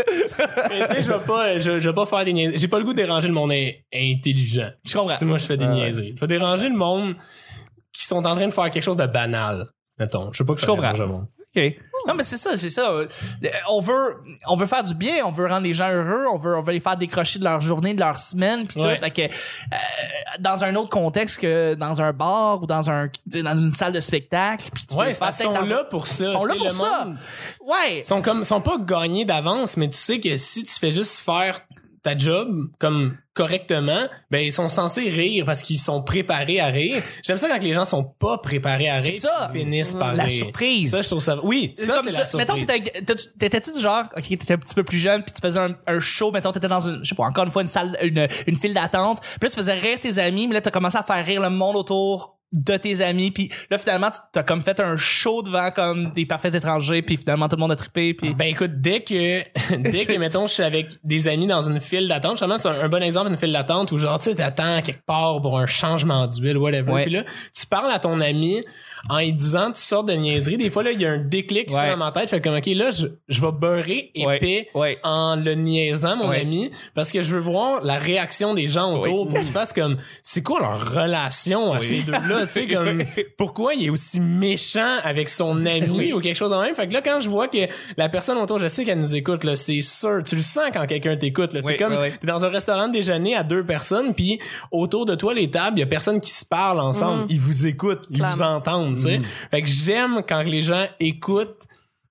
Mais 0.70 0.88
tu 0.88 0.94
sais, 0.96 1.02
je 1.02 1.12
vais 1.12 1.20
pas, 1.26 1.58
je, 1.60 1.80
je 1.80 1.90
vais 1.90 1.94
pas 1.96 2.06
faire 2.06 2.24
des 2.24 2.34
niaiseries. 2.34 2.60
J'ai 2.60 2.68
pas 2.68 2.78
le 2.78 2.84
goût 2.86 2.92
de 2.94 2.98
déranger 2.98 3.28
le 3.28 3.34
monde 3.34 3.52
in- 3.52 3.72
intelligent. 3.94 4.70
Je 4.86 4.96
comprends. 4.96 5.18
Si 5.18 5.26
moi 5.26 5.38
je 5.40 5.46
fais 5.46 5.58
des 5.58 5.66
niaiseries. 5.68 6.14
Je 6.16 6.22
vais 6.22 6.28
déranger 6.28 6.70
le 6.70 6.76
monde 6.76 7.16
qui 7.94 8.06
sont 8.06 8.24
en 8.26 8.36
train 8.36 8.48
de 8.48 8.54
faire 8.54 8.70
quelque 8.70 8.84
chose 8.84 8.98
de 8.98 9.06
banal. 9.08 9.68
Mettons. 10.00 10.32
Je 10.34 10.38
sais 10.40 10.44
pas 10.46 10.54
que 10.54 10.62
Je 10.62 10.66
comprends. 10.66 10.82
dérange 10.82 11.00
le 11.00 11.08
monde. 11.08 11.26
OK. 11.56 11.76
Non, 12.08 12.14
mais 12.16 12.24
c'est 12.24 12.38
ça, 12.38 12.58
c'est 12.58 12.70
ça. 12.70 12.90
Euh, 12.92 13.08
On 13.70 13.80
veut, 13.82 14.18
on 14.48 14.56
veut 14.56 14.66
faire 14.66 14.84
du 14.84 14.96
bien, 14.96 15.24
on 15.26 15.32
veut 15.32 15.46
rendre 15.48 15.64
les 15.64 15.74
gens 15.74 15.90
heureux, 15.92 16.26
on 16.34 16.38
veut, 16.38 16.58
on 16.58 16.62
veut 16.62 16.74
les 16.74 16.80
faire 16.80 16.98
décrocher 16.98 17.38
de 17.40 17.44
leur 17.44 17.62
journée, 17.62 17.94
de 17.94 18.00
leur 18.00 18.20
semaine, 18.20 18.66
puis 18.66 18.80
Ouais. 18.82 18.98
tout. 18.98 19.04
Fait 19.04 19.12
que, 19.12 19.22
euh, 19.22 19.78
dans 20.40 20.64
un 20.64 20.74
autre 20.76 20.90
contexte 20.90 21.40
que 21.42 21.76
dans 21.76 22.02
un 22.02 22.14
bar 22.14 22.64
ou 22.64 22.66
dans 22.66 22.90
un, 22.90 23.10
dans 23.28 23.58
une 23.58 23.70
salle 23.72 23.92
de 23.92 24.00
spectacle, 24.00 24.66
puis 24.74 24.86
tu 24.90 24.96
Ouais, 24.96 25.14
parce 25.20 25.38
sont 25.44 25.52
là 25.52 25.82
un- 25.82 25.84
pour 25.84 26.08
ça. 26.08 26.24
Ils 26.26 26.32
sont 26.32 26.46
là 26.46 26.56
pour 26.56 26.64
le 26.66 26.72
ça. 26.72 27.04
monde- 27.06 27.18
Ouais. 27.66 28.00
Ils 28.00 28.06
sont 28.06 28.22
comme, 28.22 28.44
sont 28.46 28.62
pas 28.62 28.78
gagnés 28.80 29.26
d'avance, 29.26 29.78
mais 29.78 29.90
tu 29.90 29.98
sais 29.98 30.20
que 30.20 30.38
si 30.38 30.64
tu 30.64 30.74
fais 30.74 30.92
juste 30.92 31.20
faire 31.20 31.60
ta 32.04 32.18
job 32.18 32.68
comme 32.80 33.16
correctement, 33.34 34.08
ben 34.30 34.40
ils 34.40 34.52
sont 34.52 34.68
censés 34.70 35.10
rire 35.10 35.46
parce 35.46 35.64
qu'ils 35.64 35.80
sont 35.80 36.02
préparés 36.04 36.60
à 36.60 36.68
rire. 36.68 37.02
J'aime 37.24 37.38
ça 37.38 37.48
quand 37.48 37.62
les 37.64 37.74
gens 37.74 37.86
sont 37.86 38.04
pas 38.04 38.38
préparés 38.40 38.90
à 38.90 38.98
rire, 38.98 39.14
C'est 39.14 39.22
ça. 39.22 39.50
finissent 39.54 39.94
par 39.96 40.14
La 40.16 40.24
rire. 40.24 40.32
surprise. 40.38 40.92
Ça, 40.92 41.02
je 41.02 41.08
trouve 41.08 41.20
ça. 41.22 41.38
Oui, 41.44 41.74
ça 41.78 42.02
c'est 42.06 42.18
la 42.18 42.26
ça, 42.26 42.38
mettons, 42.38 42.58
surprise. 42.58 42.84
t'étais, 42.84 43.00
t'étais- 43.02 43.30
t'étais-tu 43.40 43.74
du 43.74 43.80
genre, 43.82 44.04
ok, 44.18 44.24
t'étais 44.24 44.54
un 44.54 44.58
petit 44.58 44.76
peu 44.76 44.84
plus 44.84 44.98
jeune, 44.98 45.24
puis 45.24 45.32
tu 45.34 45.42
faisais 45.42 45.60
un, 45.60 45.76
un 45.88 46.00
show, 46.00 46.32
mettons, 46.32 46.52
t'étais 46.52 46.68
dans 46.68 46.82
une, 46.82 47.00
je 47.04 47.10
sais 47.10 47.16
pas, 47.16 47.24
encore 47.24 47.46
une 47.46 47.52
fois, 47.52 47.62
une 47.62 47.68
salle, 47.68 47.98
une, 48.02 48.28
une 48.48 48.56
file 48.58 48.74
d'attente, 48.74 49.20
puis 49.22 49.32
là, 49.44 49.50
tu 49.50 49.56
faisais 49.56 49.74
rire 49.74 50.00
tes 50.00 50.18
amis, 50.20 50.48
mais 50.48 50.56
là, 50.56 50.62
t'as 50.62 50.72
commencé 50.72 50.98
à 50.98 51.04
faire 51.04 51.26
rire 51.26 51.42
le 51.42 51.50
monde 51.50 51.76
autour 51.76 52.38
de 52.52 52.76
tes 52.78 53.02
amis, 53.02 53.32
puis 53.32 53.50
là, 53.70 53.78
finalement, 53.78 54.12
tu- 54.12 54.20
t'as 54.34 54.44
comme 54.44 54.62
fait 54.62 54.80
un 54.80 54.98
show 54.98 55.42
devant, 55.42 55.72
comme, 55.72 56.12
des 56.14 56.26
parfaits 56.26 56.54
étrangers, 56.56 57.02
puis 57.02 57.16
finalement, 57.18 57.48
tout 57.48 57.56
le 57.56 57.62
monde 57.62 57.72
a 57.72 57.76
trippé, 57.76 58.14
puis... 58.14 58.34
Ben 58.34 58.46
écoute, 58.48 58.72
dès 58.76 59.02
que 59.02 59.42
dès 59.78 60.06
que 60.06 60.18
mettons 60.18 60.48
je 60.48 60.54
suis 60.54 60.64
avec 60.64 60.88
des 61.04 61.28
amis 61.28 61.48
dans 61.48 61.62
une 61.62 61.80
file 61.80 62.08
d'attente, 62.08 62.34
justement 62.34 62.58
c'est 62.58 62.68
un, 62.68 62.82
un 62.82 62.90
bon 62.90 63.02
exemple 63.02 63.30
une 63.30 63.38
file 63.38 63.52
d'attente 63.54 63.92
où 63.92 63.98
genre 63.98 64.18
tu 64.20 64.26
sais 64.26 64.36
t'attends 64.36 64.82
quelque 64.82 65.06
part 65.06 65.42
pour 65.42 65.58
un 65.60 65.66
changement 65.66 66.28
d'huile 66.28 66.58
whatever. 66.58 66.92
Ouais. 66.92 67.04
Puis 67.04 67.12
là 67.12 67.24
tu 67.54 67.66
parles 67.68 67.92
à 67.92 68.00
ton 68.00 68.20
ami 68.22 68.64
en 69.10 69.20
lui 69.20 69.34
disant 69.34 69.68
toutes 69.68 69.78
sortes 69.78 70.08
de 70.08 70.14
niaiseries. 70.14 70.58
Des 70.58 70.70
fois 70.70 70.84
là 70.84 70.92
il 70.92 71.02
y 71.02 71.06
a 71.06 71.12
un 71.12 71.18
déclic 71.18 71.68
qui 71.68 71.74
se 71.74 71.78
Ouais. 71.78 71.86
fait 71.86 71.92
dans 71.92 71.98
ma 71.98 72.12
tête, 72.12 72.24
je 72.26 72.30
fais 72.30 72.42
comme 72.42 72.56
ok 72.56 72.66
là 72.68 72.92
je, 72.92 73.08
je 73.28 73.42
vais 73.42 73.52
beurrer 73.52 74.12
épais 74.16 74.68
Ouais. 74.74 74.82
Ouais. 74.82 74.98
en 75.04 75.36
le 75.36 75.54
niaisant 75.56 76.16
mon 76.16 76.30
Ouais. 76.30 76.42
ami 76.42 76.72
parce 76.94 77.12
que 77.12 77.22
je 77.24 77.34
veux 77.36 77.40
voir 77.42 77.84
la 77.84 77.98
réaction 77.98 78.54
des 78.54 78.68
gens 78.68 78.94
autour 79.00 79.28
pour 79.28 79.38
qu'ils 79.40 79.48
fassent 79.48 79.74
comme 79.74 79.98
c'est 80.24 80.44
quoi 80.44 80.60
leur 80.60 80.94
relation 80.94 81.74
à 81.74 81.82
ces 81.82 82.02
deux 82.02 82.12
là, 82.12 82.46
tu 82.46 82.52
sais 82.54 82.68
comme 82.68 83.04
pourquoi 83.38 83.74
il 83.74 83.86
est 83.86 83.90
aussi 83.90 84.20
méchant 84.20 84.98
avec 85.04 85.30
son 85.30 85.66
ami 85.66 86.14
ou 86.14 86.20
quelque 86.20 86.36
chose 86.38 86.52
de 86.52 86.56
même? 86.58 86.76
Fait 86.76 86.88
que 86.88 86.94
là, 86.94 87.02
quand 87.02 87.22
je 87.22 87.30
vois 87.30 87.48
que 87.48 87.58
la 87.98 88.10
personne 88.10 88.38
autour, 88.38 88.60
je 88.60 88.68
sais 88.68 88.86
qu'elle 88.86 89.00
nous 89.00 89.16
écoute, 89.16 89.44
là, 89.44 89.56
c'est 89.56 89.82
sûr. 89.82 90.22
Tu 90.26 90.36
le 90.36 90.42
sens 90.42 90.66
quand 90.74 90.86
quelqu'un 90.88 91.16
t'écoute, 91.18 91.54
là. 91.54 91.62
C'est 91.64 91.78
comme, 91.78 91.96
t'es 92.20 92.28
dans 92.28 92.44
un 92.46 92.50
restaurant 92.50 92.88
de 92.88 92.94
déjeuner 92.94 93.36
à 93.36 93.44
deux 93.44 93.66
personnes, 93.66 94.14
puis 94.14 94.40
autour 94.72 95.06
de 95.06 95.16
toi, 95.16 95.34
les 95.34 95.50
tables, 95.50 95.78
il 95.78 95.82
y 95.82 95.84
a 95.84 95.88
personne 95.88 96.20
qui 96.22 96.32
se 96.32 96.46
parle 96.46 96.80
ensemble. 96.80 97.26
Ils 97.30 97.40
vous 97.40 97.66
écoutent, 97.68 98.04
ils 98.10 98.22
vous 98.22 98.24
Clairement. 98.36 98.62
Tu 98.96 99.02
sais. 99.02 99.22
Fait 99.50 99.62
que 99.62 99.68
j'aime 99.70 100.22
quand 100.28 100.42
les 100.44 100.62
gens 100.62 100.86
écoutent 101.00 101.64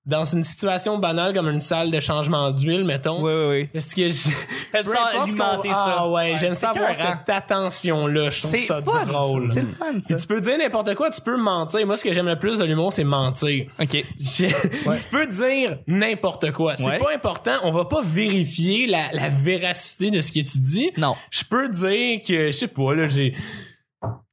dans 0.03 0.25
une 0.25 0.43
situation 0.43 0.97
banale 0.97 1.31
comme 1.31 1.47
une 1.47 1.59
salle 1.59 1.91
de 1.91 1.99
changement 1.99 2.49
d'huile, 2.49 2.83
mettons. 2.85 3.21
Oui, 3.23 3.31
oui, 3.31 3.45
oui. 3.61 3.69
Parce 3.71 3.93
que 3.93 4.09
je... 4.09 4.29
T'aimes 4.71 4.83
Peu 4.83 4.91
ça 4.91 5.21
alimenter 5.21 5.69
ça. 5.69 5.95
Ah 5.99 6.09
ouais, 6.09 6.31
Ouais, 6.31 6.37
j'aime 6.39 6.55
ça 6.55 6.71
avoir 6.71 6.95
cette 6.95 7.29
attention-là. 7.29 8.31
Je 8.31 8.41
trouve 8.41 8.55
ça 8.55 8.81
fun. 8.81 9.05
drôle. 9.05 9.47
C'est 9.47 9.61
le 9.61 9.67
fun, 9.67 9.99
ça. 9.99 10.15
Puis 10.15 10.21
tu 10.23 10.27
peux 10.27 10.41
dire 10.41 10.57
n'importe 10.57 10.95
quoi, 10.95 11.11
tu 11.11 11.21
peux 11.21 11.37
mentir. 11.37 11.85
Moi, 11.85 11.97
ce 11.97 12.03
que 12.03 12.13
j'aime 12.15 12.25
le 12.27 12.35
plus 12.39 12.57
de 12.57 12.63
l'humour, 12.65 12.91
c'est 12.93 13.03
mentir. 13.03 13.67
OK. 13.79 14.03
Je- 14.19 14.45
Tu 14.47 15.07
peux 15.11 15.27
dire 15.27 15.77
n'importe 15.85 16.51
quoi. 16.51 16.75
C'est 16.77 16.85
Ouais. 16.87 16.97
pas 16.97 17.13
important. 17.13 17.53
On 17.63 17.71
va 17.71 17.85
pas 17.85 18.01
vérifier 18.03 18.87
la, 18.87 19.03
la 19.13 19.29
véracité 19.29 20.09
de 20.09 20.19
ce 20.19 20.31
que 20.31 20.39
tu 20.39 20.57
dis. 20.59 20.89
Non. 20.97 21.15
Je 21.29 21.43
peux 21.43 21.69
dire 21.69 22.19
que, 22.27 22.47
je 22.47 22.51
sais 22.51 22.67
pas, 22.67 22.95
là, 22.95 23.05
j'ai... 23.05 23.33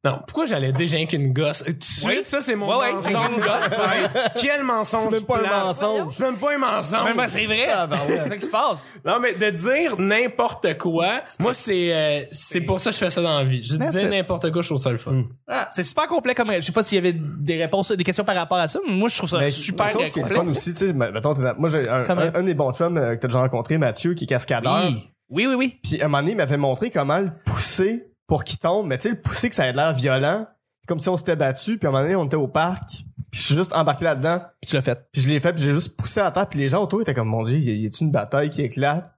Non, 0.04 0.20
pourquoi 0.26 0.46
j'allais 0.46 0.72
dire 0.72 0.86
j'ai 0.88 1.04
qu'une 1.06 1.32
gosse? 1.34 1.62
Tout 1.64 1.72
de 1.72 1.84
suite, 1.84 2.26
ça, 2.26 2.40
c'est 2.40 2.54
mon 2.54 2.68
Ouais, 2.70 2.76
ouais, 2.86 2.92
mensonge. 2.94 3.12
c'est 3.12 3.32
une 3.34 3.40
gosse, 3.40 3.78
ouais. 4.14 4.20
Quel 4.40 4.62
mensonge 4.62 5.04
C'est 5.04 5.10
même 5.10 5.22
pas 5.24 5.36
un 5.36 5.40
plate. 5.40 5.64
mensonge. 5.64 6.14
C'est 6.16 6.22
même 6.22 6.38
pas 6.38 6.54
un 6.54 6.58
mensonge. 6.58 7.04
Mais 7.04 7.14
ben, 7.14 7.28
c'est 7.28 7.44
vrai. 7.44 7.66
Ah, 7.74 7.86
ben 7.86 7.98
ouais. 8.08 8.20
C'est 8.22 8.28
ça 8.30 8.36
qui 8.38 8.46
se 8.46 8.50
passe? 8.50 9.00
Non, 9.04 9.18
mais 9.20 9.34
de 9.34 9.50
dire 9.56 9.96
n'importe 9.98 10.78
quoi, 10.78 11.20
moi, 11.40 11.52
c'est 11.52 11.92
euh, 11.94 12.20
c'est 12.30 12.62
pour 12.62 12.80
ça 12.80 12.90
que 12.90 12.94
je 12.94 13.00
fais 13.04 13.10
ça 13.10 13.20
dans 13.20 13.36
la 13.38 13.44
vie. 13.44 13.62
Je 13.62 13.76
That's 13.76 13.94
dis 13.94 14.04
n'importe 14.06 14.50
quoi, 14.52 14.62
je 14.62 14.68
trouve 14.68 14.78
ça 14.80 14.90
le 14.90 14.98
fun. 14.98 15.24
Ah, 15.46 15.68
c'est 15.72 15.84
super 15.84 16.06
complet 16.06 16.34
comme, 16.34 16.50
je 16.54 16.60
sais 16.62 16.72
pas 16.72 16.82
s'il 16.82 16.96
y 16.96 16.98
avait 17.06 17.18
des 17.18 17.56
réponses, 17.60 17.92
des 17.92 18.04
questions 18.04 18.24
par 18.24 18.36
rapport 18.36 18.58
à 18.58 18.68
ça, 18.68 18.78
mais 18.86 18.94
moi, 18.94 19.08
je 19.08 19.16
trouve 19.18 19.28
ça 19.28 19.38
Mais 19.38 19.50
super 19.50 19.92
complet. 19.92 20.34
fun 20.34 20.46
aussi, 20.48 20.72
tu 20.72 20.86
sais, 20.86 20.92
mettons, 20.94 21.34
t'es 21.34 21.42
dans- 21.42 21.56
moi, 21.58 21.68
j'ai 21.68 21.86
un, 21.88 22.08
un, 22.08 22.18
un 22.18 22.30
de 22.30 22.42
mes 22.42 22.54
bons 22.54 22.72
chums 22.72 22.96
euh, 22.96 23.16
que 23.16 23.20
t'as 23.20 23.28
déjà 23.28 23.40
rencontré, 23.40 23.76
Mathieu, 23.76 24.14
qui 24.14 24.24
est 24.24 24.28
cascadeur. 24.28 24.86
Oui. 24.88 25.10
Oui, 25.30 25.46
oui, 25.46 25.54
oui. 25.56 25.78
Puis, 25.82 26.00
à 26.00 26.06
un 26.06 26.08
moment 26.08 26.20
donné, 26.22 26.30
il 26.32 26.36
m'avait 26.38 26.56
montré 26.56 26.90
comment 26.90 27.18
le 27.18 27.30
pousser 27.44 28.07
pour 28.28 28.44
qu'il 28.44 28.60
tombe. 28.60 28.86
Mais 28.86 28.98
tu 28.98 29.04
sais, 29.04 29.08
le 29.10 29.20
pousser 29.20 29.48
que 29.48 29.56
ça 29.56 29.66
ait 29.66 29.72
l'air 29.72 29.92
violent. 29.92 30.46
Comme 30.86 31.00
si 31.00 31.08
on 31.08 31.16
s'était 31.16 31.36
battu. 31.36 31.76
Puis, 31.78 31.86
à 31.86 31.90
un 31.90 31.92
moment 31.92 32.04
donné, 32.04 32.14
on 32.16 32.24
était 32.24 32.36
au 32.36 32.48
parc. 32.48 33.04
Puis, 33.30 33.40
je 33.40 33.46
suis 33.46 33.54
juste 33.56 33.74
embarqué 33.74 34.04
là-dedans. 34.04 34.38
Puis 34.60 34.70
tu 34.70 34.74
l'as 34.76 34.80
fait. 34.82 35.06
Puis, 35.12 35.20
je 35.20 35.28
l'ai 35.28 35.38
fait. 35.40 35.52
Puis, 35.52 35.62
j'ai 35.64 35.74
juste 35.74 35.96
poussé 35.96 36.20
à 36.20 36.30
terre. 36.30 36.48
Puis, 36.48 36.58
les 36.60 36.68
gens 36.70 36.82
autour 36.82 37.02
étaient 37.02 37.12
comme, 37.12 37.28
mon 37.28 37.42
Dieu, 37.42 37.58
y 37.58 37.68
a- 37.68 37.74
y 37.74 37.86
a-tu 37.86 38.04
une 38.04 38.10
bataille 38.10 38.48
qui 38.48 38.62
éclate? 38.62 39.12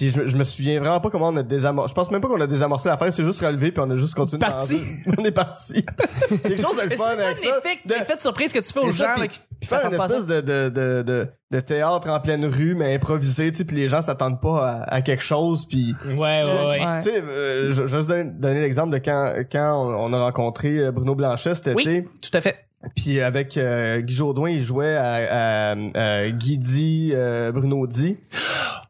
Puis, 0.00 0.08
je, 0.08 0.26
je 0.26 0.36
me 0.38 0.44
souviens 0.44 0.80
vraiment 0.80 0.98
pas 0.98 1.10
comment 1.10 1.28
on 1.28 1.36
a 1.36 1.42
désamorcé. 1.42 1.90
Je 1.90 1.94
pense 1.94 2.10
même 2.10 2.22
pas 2.22 2.28
qu'on 2.28 2.40
a 2.40 2.46
désamorcé 2.46 2.88
l'affaire. 2.88 3.12
C'est 3.12 3.22
juste 3.22 3.44
relevé. 3.44 3.70
Puis, 3.70 3.82
on 3.86 3.90
a 3.90 3.96
juste 3.96 4.14
continué 4.14 4.38
de 4.38 4.44
Parti. 4.46 4.80
On 5.18 5.22
est 5.26 5.30
parti. 5.30 5.84
quelque 6.42 6.60
chose 6.60 6.76
de 6.82 6.88
le 6.88 6.96
fun 6.96 7.04
avec 7.18 7.36
c'est 7.36 7.48
ça. 7.48 7.56
l'effet, 7.62 7.78
l'effet 7.84 8.16
de 8.16 8.20
surprise 8.22 8.50
que 8.52 8.60
tu 8.60 8.72
fais 8.72 8.80
aux 8.80 8.90
gens, 8.90 9.14
puis- 9.18 9.28
qui, 9.28 9.40
Puis 9.60 9.68
faire 9.68 9.84
une 9.86 9.92
espèce 9.94 10.24
de, 10.24 10.40
de, 10.40 10.68
de, 10.70 11.02
de, 11.02 11.28
de 11.50 11.60
théâtre 11.60 12.08
en 12.08 12.18
pleine 12.18 12.46
rue, 12.46 12.74
mais 12.74 12.94
improvisé, 12.94 13.50
tu 13.50 13.58
sais, 13.58 13.64
puis 13.66 13.76
les 13.76 13.88
gens 13.88 14.00
s'attendent 14.00 14.40
pas 14.40 14.66
à, 14.88 14.94
à 14.94 15.02
quelque 15.02 15.22
chose, 15.22 15.66
puis... 15.68 15.94
Ouais, 16.06 16.14
ouais, 16.16 16.44
ouais. 16.46 16.86
Ouais. 16.86 16.98
Tu 17.02 17.10
sais, 17.10 17.22
euh, 17.22 17.66
je, 17.70 17.72
je 17.72 17.82
vais 17.82 17.96
juste 17.98 18.08
donner, 18.08 18.24
donner 18.24 18.60
l'exemple 18.62 18.90
de 18.94 18.98
quand, 18.98 19.34
quand 19.52 19.74
on, 19.76 20.06
on 20.10 20.12
a 20.14 20.22
rencontré 20.24 20.78
euh, 20.78 20.92
Bruno 20.92 21.14
Blanchet 21.14 21.54
cet 21.56 21.74
Oui, 21.74 21.82
été, 21.82 22.04
tout 22.04 22.30
à 22.38 22.40
fait. 22.40 22.56
puis 22.96 23.20
avec 23.20 23.58
euh, 23.58 24.00
Guy 24.00 24.14
Jodoin, 24.14 24.48
il 24.50 24.60
jouait 24.62 24.96
à, 24.96 25.72
à, 25.72 25.76
à 26.22 26.30
Guidi, 26.30 27.10
euh, 27.14 27.52
Bruno 27.52 27.86
Di, 27.86 28.16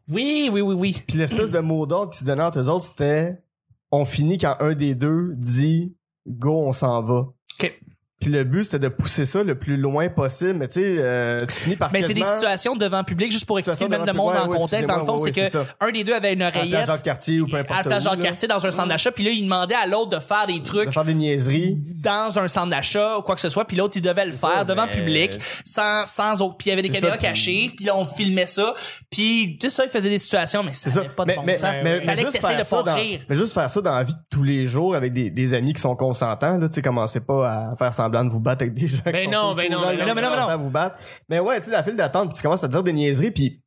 Oui, 0.09 0.49
oui, 0.51 0.61
oui, 0.61 0.75
oui. 0.75 1.03
puis 1.07 1.17
l'espèce 1.17 1.51
de 1.51 1.59
mot 1.59 1.85
d'ordre 1.85 2.11
qui 2.11 2.19
se 2.19 2.25
donnait 2.25 2.43
entre 2.43 2.59
eux 2.59 2.69
autres, 2.69 2.85
c'était 2.85 3.41
«On 3.91 4.05
finit 4.05 4.37
quand 4.37 4.55
un 4.59 4.73
des 4.73 4.95
deux 4.95 5.33
dit 5.35 5.95
«Go, 6.27 6.63
on 6.67 6.73
s'en 6.73 7.01
va». 7.03 7.27
Puis 8.21 8.29
le 8.29 8.43
but, 8.43 8.65
c'était 8.65 8.77
de 8.77 8.87
pousser 8.87 9.25
ça 9.25 9.43
le 9.43 9.55
plus 9.55 9.77
loin 9.77 10.07
possible. 10.07 10.53
Mais 10.53 10.67
tu 10.67 10.75
sais, 10.75 10.95
euh, 10.99 11.39
tu 11.39 11.55
finis 11.55 11.75
par 11.75 11.91
Mais 11.91 12.03
c'est 12.03 12.13
des 12.13 12.23
situations 12.23 12.75
devant 12.75 13.03
public, 13.03 13.31
juste 13.31 13.45
pour 13.45 13.57
expliquer, 13.57 13.87
mettre 13.89 14.05
le 14.05 14.13
monde 14.13 14.33
ouais, 14.35 14.41
ouais, 14.47 14.57
contexte. 14.57 14.87
Dans 14.87 14.99
le 14.99 15.05
fond, 15.05 15.17
c'est 15.17 15.31
que 15.31 15.57
un 15.79 15.91
des 15.91 16.03
deux 16.03 16.13
avait 16.13 16.33
une 16.33 16.43
à 16.43 16.51
la 16.51 16.57
oreillette 16.59 16.85
place 16.85 17.01
quartier 17.01 17.41
ou 17.41 17.47
peu 17.47 17.57
à 17.57 17.61
importe 17.61 17.85
là, 17.85 18.15
quartier 18.21 18.47
dans 18.47 18.65
un 18.65 18.71
centre 18.71 18.89
d'achat, 18.89 19.11
puis 19.11 19.23
là, 19.23 19.31
il 19.31 19.43
demandait 19.43 19.75
à 19.75 19.87
l'autre 19.87 20.09
de 20.11 20.19
faire 20.19 20.45
des 20.45 20.61
trucs 20.61 20.87
de 20.87 20.91
faire 20.93 21.03
des 21.05 21.15
niaiseries. 21.15 21.79
dans 22.03 22.37
un 22.37 22.47
centre 22.47 22.69
d'achat 22.69 23.17
ou 23.17 23.21
quoi 23.23 23.33
que 23.33 23.41
ce 23.41 23.49
soit, 23.49 23.65
puis 23.65 23.75
l'autre, 23.75 23.97
il 23.97 24.01
devait 24.01 24.25
le 24.25 24.33
faire 24.33 24.57
ça, 24.57 24.63
devant 24.65 24.85
mais- 24.85 24.91
public, 24.91 25.39
sans, 25.65 26.05
sans 26.05 26.41
autre. 26.43 26.57
Puis 26.57 26.67
il 26.67 26.69
y 26.69 26.73
avait 26.73 26.81
des 26.83 26.89
caméras 26.89 27.17
cachées, 27.17 27.71
puis 27.75 27.85
là, 27.85 27.95
on 27.95 28.05
filmait 28.05 28.45
ça. 28.45 28.75
Puis, 29.09 29.57
tu 29.59 29.67
sais, 29.69 29.75
ça, 29.75 29.83
il 29.85 29.89
faisait 29.89 30.09
des 30.09 30.19
situations, 30.19 30.61
mais 30.63 30.73
ça 30.73 30.89
n'avait 30.91 31.09
pas 31.09 31.23
de 31.23 31.29
mais, 31.29 31.35
bon 31.35 31.43
mais, 31.43 31.55
sens. 31.55 31.71
mais- 31.83 32.15
juste 32.15 32.39
faire 32.39 32.65
ça 32.65 32.83
dans, 32.83 32.95
rire. 32.95 33.21
mais 33.27 33.35
juste 33.35 33.53
faire 33.53 33.69
ça 33.69 33.81
dans 33.81 33.95
la 33.95 34.03
vie 34.03 34.13
de 34.13 34.19
tous 34.29 34.43
les 34.43 34.67
jours 34.67 34.93
avec 34.95 35.11
des, 35.11 35.31
des 35.31 35.53
amis 35.55 35.73
qui 35.73 35.81
sont 35.81 35.95
consentants, 35.95 36.57
là, 36.57 36.69
tu 36.69 36.75
sais, 36.75 36.81
commencez 36.83 37.19
pas 37.19 37.49
à 37.49 37.75
faire 37.75 37.93
semblant 38.11 38.25
de 38.25 38.29
vous 38.29 38.39
battre 38.39 38.63
avec 38.63 38.73
des 38.73 38.87
gens 38.87 38.97
Ben 39.05 39.13
qui 39.13 39.23
sont 39.23 39.31
non, 39.31 39.55
pas 39.55 39.63
ben 39.63 39.71
non, 39.71 39.81
ben 39.81 39.91
non, 39.91 39.97
ben 39.97 40.07
non, 40.07 40.13
ben 40.15 40.23
commencent 40.23 40.39
non. 40.39 40.47
à 40.47 40.57
vous 40.57 40.69
battre. 40.69 40.97
Mais 41.29 41.39
ouais, 41.39 41.59
tu 41.59 41.65
sais, 41.65 41.71
la 41.71 41.83
file 41.83 41.95
d'attente, 41.95 42.29
puis 42.29 42.37
tu 42.37 42.43
commences 42.43 42.63
à 42.63 42.67
te 42.67 42.73
dire 42.73 42.83
des 42.83 42.93
niaiseries, 42.93 43.31
puis 43.31 43.61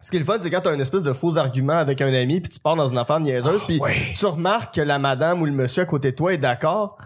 ce 0.00 0.10
qui 0.10 0.16
est 0.16 0.20
le 0.20 0.26
fun, 0.26 0.36
c'est 0.40 0.50
quand 0.50 0.60
t'as 0.60 0.74
une 0.74 0.80
espèce 0.80 1.02
de 1.02 1.12
faux 1.12 1.36
argument 1.36 1.74
avec 1.74 2.00
un 2.00 2.12
ami, 2.12 2.40
puis 2.40 2.50
tu 2.50 2.60
pars 2.60 2.76
dans 2.76 2.88
une 2.88 2.98
affaire 2.98 3.20
niaiseuse, 3.20 3.62
puis 3.66 3.80
tu 4.16 4.26
remarques 4.26 4.74
que 4.74 4.80
la 4.80 4.98
madame 4.98 5.42
ou 5.42 5.46
le 5.46 5.52
monsieur 5.52 5.82
à 5.82 5.86
côté 5.86 6.12
de 6.12 6.16
toi 6.16 6.32
est 6.32 6.38
d'accord, 6.38 6.98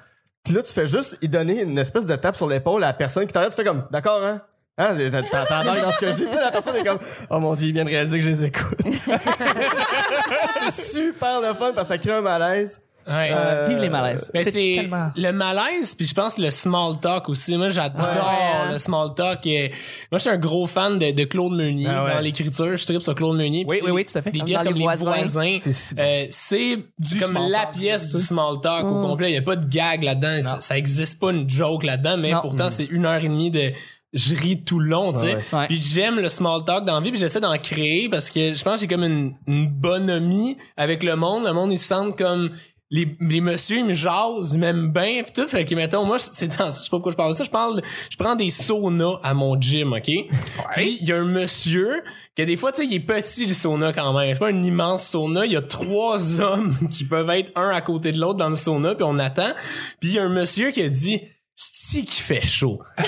puis 0.44 0.54
là, 0.54 0.62
tu 0.62 0.72
fais 0.72 0.86
juste 0.86 1.18
y 1.22 1.28
donner 1.28 1.62
une 1.62 1.78
espèce 1.78 2.06
de 2.06 2.14
tape 2.16 2.36
sur 2.36 2.46
l'épaule 2.46 2.84
à 2.84 2.88
la 2.88 2.92
personne 2.92 3.26
qui 3.26 3.32
t'arrête, 3.32 3.50
tu 3.50 3.56
fais 3.56 3.64
comme, 3.64 3.86
d'accord, 3.90 4.22
hein? 4.22 4.42
Hein, 4.76 4.96
t'embarques 5.30 5.82
dans 5.82 5.92
ce 5.92 6.00
que 6.00 6.12
j'ai. 6.12 6.26
Puis 6.26 6.34
la 6.34 6.50
personne 6.50 6.74
est 6.74 6.82
comme, 6.82 6.98
oh 7.30 7.38
mon 7.38 7.54
dieu, 7.54 7.68
il 7.68 7.74
vient 7.74 7.84
de 7.84 7.90
réaliser 7.90 8.18
que 8.18 8.24
je 8.24 8.30
les 8.30 8.44
écoute. 8.44 8.80
c'est 10.68 10.72
super 10.72 11.40
le 11.40 11.54
fun 11.54 11.72
parce 11.74 11.88
que 11.88 11.94
ça 11.94 11.98
crée 11.98 12.12
un 12.12 12.20
malaise. 12.20 12.82
Ouais. 13.06 13.30
Euh, 13.34 13.66
Vive 13.68 13.78
les 13.80 13.88
malaises. 13.90 14.30
Ben, 14.32 14.42
c'est 14.44 14.72
tellement... 14.76 15.10
le 15.14 15.30
malaise 15.32 15.94
puis 15.94 16.06
je 16.06 16.14
pense 16.14 16.38
le 16.38 16.50
small 16.50 16.98
talk 17.00 17.28
aussi 17.28 17.56
moi 17.56 17.68
j'adore 17.70 18.04
Ouais. 18.06 18.72
le 18.72 18.78
small 18.78 19.14
talk 19.14 19.46
et 19.46 19.70
moi 20.10 20.18
je 20.18 20.18
suis 20.18 20.30
un 20.30 20.38
gros 20.38 20.66
fan 20.66 20.98
de, 20.98 21.10
de 21.10 21.24
Claude 21.24 21.52
Meunier 21.52 21.86
Ah 21.88 22.04
ouais. 22.04 22.14
dans 22.14 22.20
l'écriture 22.20 22.76
je 22.76 22.84
tripe 22.86 23.02
sur 23.02 23.14
Claude 23.14 23.36
Meunier 23.36 23.64
Oui, 23.68 23.80
oui, 23.84 23.90
oui, 23.90 24.04
tout 24.04 24.16
à 24.16 24.22
fait. 24.22 24.30
des 24.30 24.42
pièces 24.42 24.62
comme 24.62 24.74
Les 24.74 24.84
Voisins. 24.84 25.04
voisins 25.04 25.56
C'est 25.60 25.96
euh, 25.98 26.76
Du 26.98 27.18
comme 27.18 27.30
small 27.30 27.50
la 27.50 27.58
talk, 27.66 27.72
pièce 27.78 28.10
du 28.14 28.20
small 28.20 28.60
talk 28.62 28.84
au 28.84 28.94
Mm. 29.04 29.06
complet 29.06 29.30
il 29.30 29.34
y 29.34 29.38
a 29.38 29.42
pas 29.42 29.56
de 29.56 29.66
gag 29.66 30.02
là-dedans 30.02 30.42
ça, 30.42 30.60
ça 30.60 30.78
existe 30.78 31.20
pas 31.20 31.30
une 31.30 31.48
joke 31.48 31.82
là-dedans 31.84 32.16
mais 32.18 32.32
Non. 32.32 32.40
pourtant 32.40 32.70
c'est 32.70 32.84
une 32.86 33.04
heure 33.06 33.22
et 33.22 33.28
demie 33.28 33.50
de 33.50 33.72
je 34.16 34.36
ris 34.36 34.62
tout 34.62 34.78
le 34.78 34.86
long, 34.90 35.12
tu 35.12 35.18
sais. 35.22 35.34
Ouais, 35.34 35.42
ouais. 35.52 35.66
Puis 35.66 35.76
j'aime 35.76 36.20
le 36.20 36.28
small 36.28 36.64
talk 36.64 36.84
dans 36.84 36.94
la 36.94 37.00
vie, 37.00 37.10
puis 37.10 37.18
j'essaie 37.18 37.40
d'en 37.40 37.58
créer 37.58 38.08
parce 38.08 38.30
que 38.30 38.54
je 38.54 38.62
pense 38.62 38.74
que 38.74 38.80
j'ai 38.82 38.86
comme 38.86 39.02
une, 39.02 39.34
une 39.48 39.66
bonhomie 39.66 40.56
avec 40.76 41.02
le 41.02 41.16
monde. 41.16 41.44
Le 41.44 41.52
monde, 41.52 41.72
ils 41.72 41.78
se 41.80 41.86
sentent 41.88 42.16
comme 42.16 42.50
les, 42.94 43.16
les 43.18 43.40
messieurs, 43.40 43.78
ils 43.78 43.86
me 43.86 43.94
jasent, 43.94 44.52
ils 44.52 44.58
m'aiment 44.60 44.92
bien, 44.92 45.24
puis 45.24 45.32
tout. 45.32 45.48
Fait 45.48 45.64
que, 45.64 45.74
mettons, 45.74 46.04
moi, 46.04 46.20
c'est 46.20 46.56
dans, 46.56 46.70
je 46.70 46.74
sais 46.74 46.84
pas 46.84 46.90
pourquoi 46.90 47.10
je 47.10 47.16
parle 47.16 47.32
de 47.32 47.36
ça, 47.36 47.42
je 47.42 47.50
parle, 47.50 47.82
je 48.08 48.16
prends 48.16 48.36
des 48.36 48.50
saunas 48.50 49.18
à 49.24 49.34
mon 49.34 49.60
gym, 49.60 49.94
OK? 49.94 50.04
Puis 50.04 50.98
il 51.00 51.08
y 51.08 51.12
a 51.12 51.16
un 51.16 51.24
monsieur 51.24 52.04
que 52.36 52.44
des 52.44 52.56
fois, 52.56 52.70
tu 52.70 52.82
sais, 52.82 52.86
il 52.86 52.94
est 52.94 53.00
petit, 53.00 53.46
le 53.46 53.54
sauna, 53.54 53.92
quand 53.92 54.16
même. 54.16 54.32
C'est 54.32 54.38
pas 54.38 54.50
un 54.50 54.62
immense 54.62 55.08
sauna. 55.08 55.44
Il 55.44 55.50
y 55.50 55.56
a 55.56 55.62
trois 55.62 56.40
hommes 56.40 56.76
qui 56.88 57.04
peuvent 57.04 57.30
être 57.30 57.50
un 57.56 57.70
à 57.70 57.80
côté 57.80 58.12
de 58.12 58.20
l'autre 58.20 58.38
dans 58.38 58.48
le 58.48 58.54
sauna, 58.54 58.94
puis 58.94 59.04
on 59.04 59.18
attend. 59.18 59.54
Puis 59.98 60.10
il 60.10 60.14
y 60.14 60.20
a 60.20 60.22
un 60.22 60.28
monsieur 60.28 60.70
qui 60.70 60.80
a 60.80 60.88
dit, 60.88 61.20
c'est 61.56 62.02
qui 62.02 62.20
fait 62.20 62.46
chaud. 62.46 62.80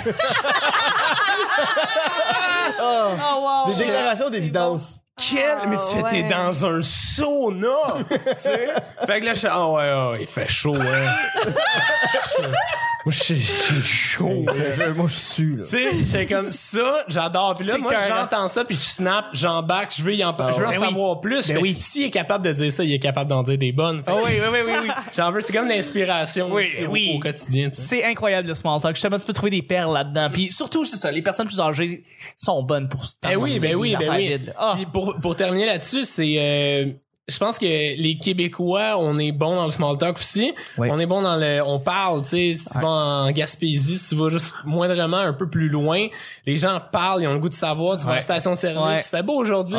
Oh, 2.79 3.65
Des 3.69 3.85
déclarations 3.85 4.29
d'évidence. 4.29 5.06
Quel, 5.19 5.69
mais 5.69 5.77
tu 5.79 6.03
t'es 6.11 6.23
ouais. 6.23 6.29
dans 6.29 6.67
un 6.67 6.83
sauna, 6.83 8.05
tu 8.11 8.19
sais. 8.37 8.69
Fait 9.07 9.21
que 9.21 9.25
là, 9.25 9.35
je 9.35 9.47
ah 9.51 9.67
ouais, 9.69 10.11
ouais, 10.11 10.19
il 10.21 10.27
fait 10.27 10.47
chaud, 10.47 10.77
hein. 10.77 11.53
Moi, 13.07 13.15
j'ai 13.25 13.39
chaud. 13.85 14.45
Je- 14.53 14.91
Moi, 14.91 15.07
je 15.09 15.15
suis, 15.17 15.57
là. 15.57 15.63
Tu 15.63 15.69
sais, 15.71 15.91
c'est 16.05 16.27
comme 16.27 16.51
ça, 16.51 17.05
j'adore. 17.07 17.55
Puis 17.55 17.65
là, 17.65 17.79
moi, 17.79 17.93
j'entends 18.09 18.49
ça, 18.49 18.65
puis 18.65 18.75
je 18.75 18.81
snap, 18.81 19.27
j'embarque, 19.33 19.95
je 19.97 20.03
veux, 20.03 20.13
y 20.13 20.25
en, 20.25 20.35
je 20.37 20.59
veux 20.59 20.67
en 20.67 20.71
Ben 20.71 20.79
oui. 20.81 20.87
savoir 20.89 21.21
plus. 21.21 21.47
Ben 21.49 21.59
oui. 21.63 21.77
S'il 21.79 22.03
est 22.03 22.11
capable 22.11 22.45
de 22.45 22.53
dire 22.53 22.73
ça, 22.73 22.83
il 22.83 22.93
est 22.93 22.99
capable 22.99 23.31
d'en 23.31 23.45
dire 23.45 23.59
des 23.59 23.71
bonnes. 23.71 24.03
Ah 24.09 24.13
que 24.13 24.17
oui, 24.25 24.33
oui, 24.41 24.49
oui, 24.53 24.59
oui, 24.67 24.73
oui. 24.83 24.89
J'en 25.17 25.31
veux, 25.31 25.41
c'est 25.41 25.53
comme 25.53 25.69
l'inspiration 25.69 26.49
Oui, 26.51 26.67
aussi 26.75 26.85
au- 26.85 26.91
oui. 26.91 27.13
au, 27.17 27.21
quotidien. 27.21 27.69
tu 27.71 27.77
sais. 27.77 27.83
C'est 27.83 28.05
incroyable 28.05 28.49
le 28.49 28.55
small 28.57 28.81
talk. 28.81 28.97
Justement, 28.97 29.19
tu 29.21 29.25
peux 29.25 29.33
trouver 29.33 29.51
des 29.51 29.63
perles 29.63 29.95
là-dedans. 29.95 30.29
Puis 30.33 30.51
surtout, 30.51 30.85
c'est 30.85 30.97
ça, 30.97 31.13
les 31.13 31.23
personnes 31.23 31.47
plus 31.47 31.61
âgées 31.61 32.03
sont 32.37 32.61
bonnes 32.65 32.89
pour 32.89 33.05
Ben 33.23 33.37
oui, 33.39 33.61
ben 33.61 33.77
oui, 33.77 33.95
ben 33.97 34.11
oui. 34.11 34.37
Ah. 34.59 34.75
Pour, 34.93 35.15
pour 35.21 35.37
terminer 35.37 35.67
là-dessus, 35.67 36.05
c'est 36.05 36.35
euh, 36.39 36.87
je 37.29 37.39
pense 37.39 37.59
que 37.59 37.65
les 37.67 38.19
Québécois, 38.23 38.97
on 38.99 39.19
est 39.19 39.33
bon 39.33 39.57
dans 39.57 39.65
le 39.67 39.73
small 39.73 39.99
talk 39.99 40.19
aussi. 40.19 40.55
Oui. 40.79 40.89
On 40.93 40.99
est 41.01 41.07
bon 41.07 41.23
dans 41.23 41.35
le 41.37 41.61
on 41.65 41.81
parle, 41.81 42.23
tu 42.23 42.29
sais, 42.29 42.55
si 42.55 42.69
tu 42.69 42.79
vas 42.81 42.87
en 42.89 43.31
Gaspésie, 43.33 43.99
si 43.99 44.11
tu 44.11 44.15
vas 44.15 44.31
juste 44.31 44.55
moindrement 44.65 45.17
un 45.19 45.33
peu 45.33 45.49
plus 45.49 45.69
loin, 45.69 46.07
les 46.47 46.57
gens 46.57 46.81
parlent, 46.93 47.23
ils 47.23 47.27
ont 47.27 47.33
le 47.33 47.41
goût 47.41 47.49
de 47.49 47.55
savoir, 47.55 47.99
tu 47.99 48.07
vas 48.07 48.13
à 48.13 48.15
la 48.17 48.21
station 48.21 48.53
de 48.53 48.57
service, 48.57 48.81
Ouais. 48.81 49.01
il 49.01 49.17
fait 49.17 49.23
beau 49.25 49.35
aujourd'hui, 49.41 49.77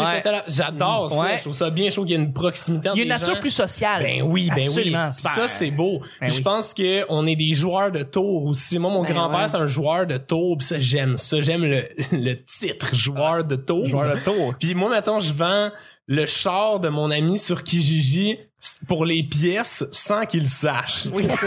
j'adore 0.47 1.11
ça, 1.11 1.17
Ouais. 1.19 1.37
je 1.37 1.41
trouve 1.43 1.53
ça 1.53 1.69
bien 1.69 1.89
chaud 1.89 2.03
qu'il 2.03 2.11
y 2.11 2.19
ait 2.19 2.23
une 2.23 2.33
proximité 2.33 2.89
entre 2.89 2.97
Il 2.97 3.07
y 3.07 3.09
a 3.11 3.15
une 3.15 3.19
nature 3.21 3.35
gens. 3.35 3.39
plus 3.41 3.51
sociale. 3.51 4.03
Ben 4.03 4.21
oui, 4.23 4.49
ben 4.53 4.65
Absolument. 4.67 5.07
oui. 5.07 5.13
Ça, 5.13 5.47
c'est 5.47 5.71
beau. 5.71 6.01
Ben 6.19 6.29
je 6.29 6.35
oui. 6.35 6.41
pense 6.41 6.73
que 6.73 7.05
on 7.09 7.25
est 7.25 7.35
des 7.37 7.53
joueurs 7.53 7.91
de 7.91 8.03
tour 8.03 8.45
aussi. 8.45 8.77
Moi, 8.79 8.91
mon 8.91 9.03
Ben 9.03 9.13
grand-père, 9.13 9.49
c'est 9.49 9.55
un 9.57 9.67
joueur 9.67 10.05
de 10.05 10.17
tour. 10.17 10.57
Ça, 10.61 10.79
j'aime 10.79 11.15
ça. 11.17 11.39
J'aime 11.41 11.63
le, 11.63 11.83
le 12.11 12.33
titre, 12.43 12.93
joueur 12.93 13.43
de 13.43 13.55
tour. 13.55 13.85
Joueur 13.85 14.15
de 14.15 14.19
tour. 14.19 14.53
Puis 14.59 14.73
moi, 14.75 14.89
mettons, 14.89 15.19
je 15.19 15.31
vends 15.33 15.69
le 16.07 16.25
char 16.25 16.79
de 16.79 16.89
mon 16.89 17.11
ami 17.11 17.37
sur 17.37 17.63
Kijiji 17.63 18.39
pour 18.87 19.05
les 19.05 19.23
pièces 19.23 19.85
sans 19.91 20.25
qu'il 20.25 20.41
le 20.41 20.47
sache. 20.47 21.07
Oui. 21.13 21.27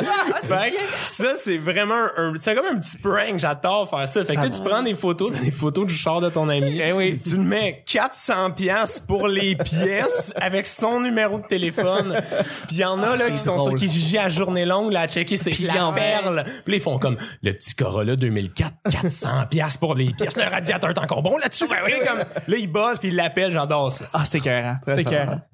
Ah, 0.00 0.40
Fait 0.40 0.76
ça, 1.08 1.32
c'est 1.42 1.58
vraiment 1.58 2.06
un, 2.16 2.32
c'est 2.36 2.54
comme 2.54 2.66
un 2.66 2.78
petit 2.78 2.96
prank. 2.98 3.38
J'adore 3.38 3.90
faire 3.90 4.06
ça. 4.06 4.24
Fait 4.24 4.36
que 4.36 4.46
tu 4.46 4.62
prends 4.62 4.82
des 4.82 4.94
photos, 4.94 5.32
des 5.40 5.50
photos 5.50 5.88
du 5.88 5.94
char 5.94 6.20
de 6.20 6.28
ton 6.28 6.48
ami. 6.48 6.78
Ben 6.78 6.94
oui. 6.94 7.20
Tu 7.22 7.36
le 7.36 7.42
mets 7.42 7.82
400 7.86 8.52
pièces 8.52 9.00
pour 9.00 9.26
les 9.26 9.56
pièces 9.56 10.32
avec 10.36 10.66
son 10.66 11.00
numéro 11.00 11.38
de 11.38 11.46
téléphone. 11.46 12.20
Puis 12.68 12.76
il 12.76 12.78
y 12.78 12.84
en 12.84 13.02
a, 13.02 13.16
là, 13.16 13.24
c'est 13.26 13.32
qui 13.32 13.38
sont 13.38 13.56
drôle. 13.56 13.72
sur 13.72 13.80
Kijiji 13.80 14.18
à 14.18 14.28
journée 14.28 14.64
longue, 14.64 14.92
là, 14.92 15.02
à 15.02 15.08
checker 15.08 15.36
c'est 15.36 15.50
Puis 15.50 15.64
la 15.64 15.92
perle. 15.92 16.44
Puis 16.64 16.72
là, 16.72 16.76
ils 16.76 16.80
font 16.80 16.98
comme, 16.98 17.16
le 17.42 17.52
petit 17.52 17.74
Corolla 17.74 18.14
2004, 18.14 18.72
400 18.90 19.28
pièces 19.50 19.76
pour 19.76 19.94
les 19.96 20.12
pièces. 20.12 20.36
Le 20.36 20.44
radiateur 20.48 20.90
est 20.90 20.98
encore 20.98 21.22
bon 21.22 21.36
là-dessus. 21.38 21.66
Tu 21.88 21.94
sais, 21.94 22.06
comme, 22.06 22.18
là, 22.18 22.56
il 22.56 22.66
bosse 22.70 22.98
puis 22.98 23.08
il 23.08 23.16
l'appelle. 23.16 23.52
J'adore 23.52 23.92
ça. 23.92 24.04
Ah, 24.12 24.24
c'était 24.24 24.38
écœurant. 24.38 24.76
C'était. 24.84 25.04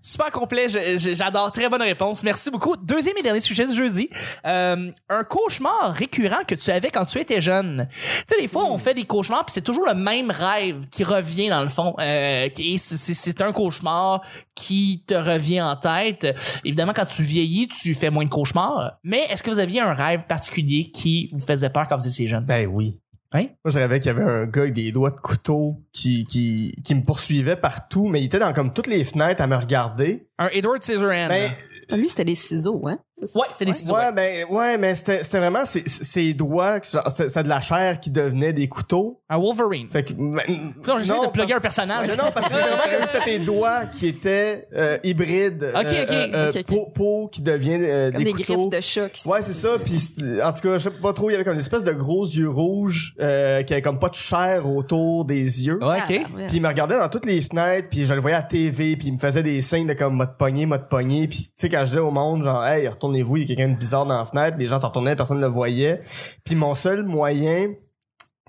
Super 0.06 0.30
complet. 0.30 0.66
J'adore. 0.68 1.50
Très 1.50 1.70
bonne 1.70 1.80
réponse. 1.80 2.22
Merci 2.22 2.50
beaucoup. 2.50 2.76
Deuxième 2.76 3.16
et 3.16 3.22
dernier 3.22 3.40
sujet 3.40 3.66
du 3.66 3.74
jeudi. 3.74 4.10
Euh, 4.46 4.90
un 5.08 5.24
cauchemar 5.24 5.94
récurrent 5.94 6.44
que 6.46 6.54
tu 6.54 6.70
avais 6.70 6.90
quand 6.90 7.06
tu 7.06 7.18
étais 7.18 7.40
jeune. 7.40 7.88
Tu 7.90 8.34
sais, 8.34 8.42
des 8.42 8.46
fois, 8.46 8.66
on 8.66 8.76
fait 8.76 8.92
des 8.92 9.04
cauchemars 9.04 9.46
puis 9.46 9.54
c'est 9.54 9.62
toujours 9.62 9.86
le 9.86 9.94
même 9.94 10.30
rêve 10.30 10.86
qui 10.90 11.04
revient 11.04 11.48
dans 11.48 11.62
le 11.62 11.70
fond. 11.70 11.96
Euh, 12.00 12.48
c'est 12.54 13.40
un 13.40 13.52
cauchemar 13.52 14.20
qui 14.54 15.02
te 15.06 15.14
revient 15.14 15.62
en 15.62 15.74
tête. 15.74 16.36
Évidemment, 16.66 16.92
quand 16.94 17.06
tu 17.06 17.22
vieillis, 17.22 17.68
tu 17.68 17.94
fais 17.94 18.10
moins 18.10 18.26
de 18.26 18.30
cauchemars. 18.30 18.98
Mais 19.04 19.20
est-ce 19.30 19.42
que 19.42 19.50
vous 19.50 19.58
aviez 19.58 19.80
un 19.80 19.94
rêve 19.94 20.26
particulier 20.26 20.90
qui 20.90 21.30
vous 21.32 21.40
faisait 21.40 21.70
peur 21.70 21.88
quand 21.88 21.96
vous 21.96 22.08
étiez 22.08 22.26
jeune? 22.26 22.44
Ben 22.44 22.66
oui. 22.66 23.00
Hein? 23.32 23.46
Moi, 23.64 23.72
je 23.72 23.78
rêvais 23.78 24.00
qu'il 24.00 24.12
y 24.12 24.14
avait 24.14 24.22
un 24.22 24.46
gars 24.46 24.62
avec 24.62 24.74
des 24.74 24.92
doigts 24.92 25.10
de 25.10 25.20
couteau 25.20 25.82
qui, 25.92 26.24
qui, 26.24 26.76
qui 26.84 26.94
me 26.94 27.02
poursuivait 27.02 27.56
partout, 27.56 28.06
mais 28.06 28.22
il 28.22 28.26
était 28.26 28.38
dans 28.38 28.52
comme 28.52 28.72
toutes 28.72 28.86
les 28.86 29.04
fenêtres 29.04 29.42
à 29.42 29.46
me 29.46 29.56
regarder. 29.56 30.28
Un 30.38 30.48
Edward 30.48 30.82
Scissorhands. 30.82 31.28
Ben, 31.28 31.50
Lui, 31.92 32.08
c'était 32.08 32.24
des 32.24 32.34
ciseaux, 32.34 32.82
hein? 32.86 32.98
ouais, 33.20 33.46
c'était 33.52 33.64
des 33.66 33.72
ciseaux. 33.72 33.94
ouais, 33.94 34.12
ben, 34.12 34.44
ouais, 34.50 34.76
mais 34.76 34.94
c'était 34.94 35.22
c'était 35.24 35.38
vraiment 35.38 35.64
ses, 35.64 35.82
ses 35.86 36.34
doigts, 36.34 36.78
c'était 36.82 37.28
c'était 37.28 37.42
de 37.44 37.48
la 37.48 37.60
chair 37.60 38.00
qui 38.00 38.10
devenait 38.10 38.52
des 38.52 38.68
couteaux. 38.68 39.20
Un 39.30 39.38
Wolverine. 39.38 39.88
Fait 39.88 40.02
que, 40.04 40.12
ben, 40.14 40.42
Non, 40.86 40.98
j'essaie 40.98 41.12
de 41.20 41.30
plugger 41.30 41.54
un 41.54 41.60
personnage. 41.60 42.08
Ouais, 42.08 42.16
non, 42.16 42.30
parce 42.34 42.48
que 42.48 42.54
c'est 42.54 42.60
vraiment 42.60 42.82
comme 42.98 43.06
si 43.06 43.12
c'était 43.12 43.24
tes 43.24 43.38
doigts 43.38 43.86
qui 43.86 44.06
étaient 44.08 44.68
euh, 44.74 44.98
hybrides. 45.04 45.72
Ok, 45.74 45.84
euh, 45.86 46.02
ok, 46.04 46.10
euh, 46.34 46.48
ok, 46.50 46.56
ok. 46.58 46.66
Peau, 46.66 46.86
peau 46.94 47.28
qui 47.32 47.40
devient 47.42 47.78
euh, 47.80 48.10
Comme 48.10 48.18
des, 48.18 48.24
des, 48.24 48.32
couteaux. 48.32 48.68
griffes 48.68 48.70
de 48.70 48.80
chat 48.80 49.08
qui 49.08 49.28
Ouais, 49.28 49.42
c'est 49.42 49.52
ça. 49.52 49.78
Puis 49.82 49.96
en 50.42 50.52
tout 50.52 50.60
cas, 50.60 50.78
je 50.78 50.84
sais 50.84 50.90
pas 50.90 51.12
trop, 51.12 51.30
il 51.30 51.32
y 51.32 51.36
avait 51.36 51.44
comme 51.44 51.54
une 51.54 51.60
espèce 51.60 51.84
de 51.84 51.92
gros 51.92 52.24
yeux 52.24 52.48
rouges 52.48 53.14
euh, 53.20 53.62
qui 53.62 53.72
avait 53.72 53.82
comme 53.82 53.98
pas 53.98 54.08
de 54.08 54.14
chair 54.14 54.68
autour 54.68 55.24
des 55.24 55.66
yeux. 55.66 55.78
Ouais, 55.82 55.98
Ah, 56.00 56.04
ok. 56.04 56.10
ouais. 56.10 56.46
Puis 56.48 56.56
il 56.56 56.62
me 56.62 56.68
regardait 56.68 56.98
dans 56.98 57.08
toutes 57.08 57.26
les 57.26 57.40
fenêtres, 57.42 57.88
puis 57.90 58.04
je 58.06 58.12
le 58.14 58.20
voyais 58.20 58.36
à 58.36 58.42
TV, 58.42 58.96
puis 58.96 59.08
il 59.08 59.14
me 59.14 59.18
faisait 59.18 59.42
des 59.42 59.62
signes 59.62 59.86
de 59.86 59.94
comme 59.94 60.14
mode 60.16 60.36
pogné, 60.36 60.66
mode 60.66 60.88
pogné, 60.88 61.26
puis 61.28 61.38
tu 61.38 61.50
sais 61.56 61.68
quand 61.74 61.80
je 61.80 61.90
disais 61.90 62.00
au 62.00 62.10
monde 62.10 62.42
genre 62.44 62.64
hey, 62.64 62.86
retournez-vous, 62.88 63.36
il 63.36 63.42
y 63.42 63.44
a 63.44 63.56
quelqu'un 63.56 63.72
de 63.72 63.78
bizarre 63.78 64.06
dans 64.06 64.18
la 64.18 64.24
fenêtre, 64.24 64.56
les 64.58 64.66
gens 64.66 64.80
se 64.80 64.86
retournaient, 64.86 65.16
personne 65.16 65.38
ne 65.38 65.42
le 65.42 65.52
voyait. 65.52 66.00
Puis 66.44 66.54
mon 66.54 66.74
seul 66.74 67.02
moyen 67.02 67.72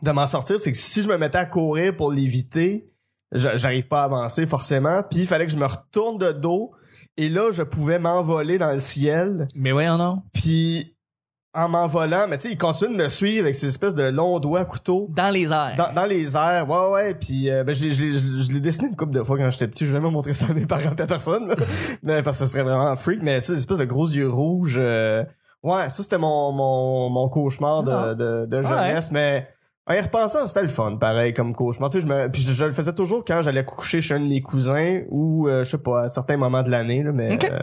de 0.02 0.12
m'en 0.12 0.28
sortir, 0.28 0.60
c'est 0.60 0.72
que 0.72 0.78
si 0.78 1.04
je 1.04 1.10
me 1.10 1.18
mettais 1.18 1.38
à 1.38 1.46
courir 1.46 1.96
pour 1.96 2.12
l'éviter, 2.12 2.92
j'arrive 3.32 3.88
pas 3.88 4.02
à 4.02 4.06
avancer 4.06 4.46
forcément, 4.46 5.02
puis 5.10 5.22
il 5.22 5.28
fallait 5.28 5.46
que 5.46 5.52
je 5.52 5.58
me 5.58 5.66
retourne 5.66 6.18
de 6.18 6.32
dos 6.32 6.72
et 7.18 7.30
là 7.30 7.52
je 7.52 7.64
pouvais 7.64 8.00
m'envoler 8.00 8.58
dans 8.58 8.72
le 8.72 8.80
ciel, 8.80 9.48
Mais 9.56 9.72
ouais, 9.72 9.88
non. 9.88 10.22
puis 10.34 10.95
en 11.56 11.70
m'envolant, 11.70 12.28
mais 12.28 12.38
tu 12.38 12.44
sais, 12.50 12.54
il 12.54 12.58
continue 12.58 12.96
de 12.98 13.04
me 13.04 13.10
suivre 13.10 13.44
avec 13.46 13.56
ces 13.56 13.68
espèces 13.68 13.96
de 13.96 14.04
longs 14.04 14.40
doigts 14.40 14.66
couteaux 14.66 15.08
Dans 15.10 15.30
les 15.30 15.52
airs. 15.52 15.74
dans, 15.78 15.92
dans 15.94 16.06
les 16.06 16.36
airs, 16.36 16.70
ouais, 16.70 16.90
ouais, 16.92 17.14
puis 17.16 17.50
euh, 17.50 17.64
ben, 17.64 17.74
je, 17.74 17.86
l'ai- 17.86 17.92
je, 17.96 18.02
l'ai- 18.04 18.44
je 18.44 18.52
l'ai 18.52 18.60
dessiné 18.60 18.90
une 18.90 18.96
couple 18.96 19.14
de 19.14 19.24
fois 19.24 19.38
quand 19.38 19.50
j'étais 19.50 19.68
petit, 19.68 19.86
j'ai 19.86 19.92
jamais 19.94 20.12
montré 20.12 20.34
ça 20.34 20.48
à 20.50 20.54
mes 20.54 20.66
parents, 20.66 20.90
à 21.00 21.06
personne, 21.06 21.48
là. 21.48 21.56
mais, 22.04 22.22
parce 22.24 22.40
que 22.40 22.46
ce 22.46 22.52
serait 22.52 22.64
vraiment 22.64 22.96
freak, 22.96 23.22
mais 23.24 23.40
des 23.40 23.52
espèces 23.54 23.78
de 23.78 23.86
gros 23.86 24.06
yeux 24.08 24.30
rouges, 24.30 24.78
euh, 24.80 25.24
Ouais, 25.64 25.90
ça 25.90 26.04
c'était 26.04 26.20
mon, 26.20 26.52
mon, 26.52 27.10
mon 27.10 27.28
cauchemar 27.28 27.82
de, 27.82 27.92
Ah. 27.92 28.14
de, 28.14 28.46
de 28.46 28.62
jeunesse, 28.62 29.10
mais 29.12 29.48
en 29.88 29.94
y 29.94 30.00
repensant, 30.02 30.46
c'était 30.46 30.62
le 30.62 30.68
fun, 30.68 30.98
pareil, 30.98 31.34
comme 31.34 31.56
cauchemar. 31.56 31.90
Tu 31.90 32.00
sais, 32.00 32.08
je 32.08 32.12
me, 32.12 32.28
puis 32.30 32.42
je, 32.44 32.54
je 32.54 32.66
le 32.66 32.72
faisais 32.72 32.94
toujours 32.94 33.24
quand 33.26 33.42
j'allais 33.42 33.66
coucher 33.66 34.00
chez 34.02 34.14
un 34.14 34.20
de 34.20 34.26
mes 34.28 34.42
cousins 34.42 35.02
ou, 35.10 35.48
euh, 35.48 35.64
je 35.64 35.72
sais 35.72 35.78
pas, 35.80 36.04
à 36.04 36.10
certains 36.10 36.38
moments 36.38 36.62
de 36.62 36.70
l'année, 36.70 37.02
là, 37.02 37.12
mais... 37.12 37.34
Ok. 37.34 37.46
euh, 37.52 37.60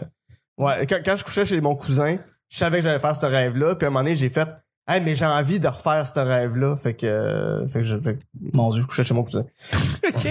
ouais, 0.57 0.85
quand, 0.87 0.97
quand 1.05 1.15
je 1.15 1.23
couchais 1.23 1.45
chez 1.45 1.61
mon 1.61 1.75
cousin, 1.75 2.17
je 2.53 2.59
savais 2.59 2.77
que 2.77 2.83
j'allais 2.83 2.99
faire 2.99 3.15
ce 3.15 3.25
rêve-là, 3.25 3.73
puis 3.75 3.85
à 3.85 3.87
un 3.87 3.91
moment 3.91 4.03
donné, 4.03 4.15
j'ai 4.15 4.29
fait... 4.29 4.47
Hey, 4.87 5.01
mais 5.01 5.15
j'ai 5.15 5.25
envie 5.25 5.59
de 5.61 5.67
refaire 5.67 6.05
ce 6.05 6.19
rêve-là, 6.19 6.75
fait 6.75 6.93
que, 6.93 7.07
euh, 7.07 7.65
fait 7.67 7.79
que 7.79 7.85
je, 7.85 7.97
fait 7.97 8.15
que, 8.15 8.19
mon 8.51 8.69
dieu, 8.69 8.81
je 8.81 8.87
couchais 8.87 9.03
chez 9.05 9.13
mon 9.13 9.23
cousin. 9.23 9.45
OK. 10.07 10.27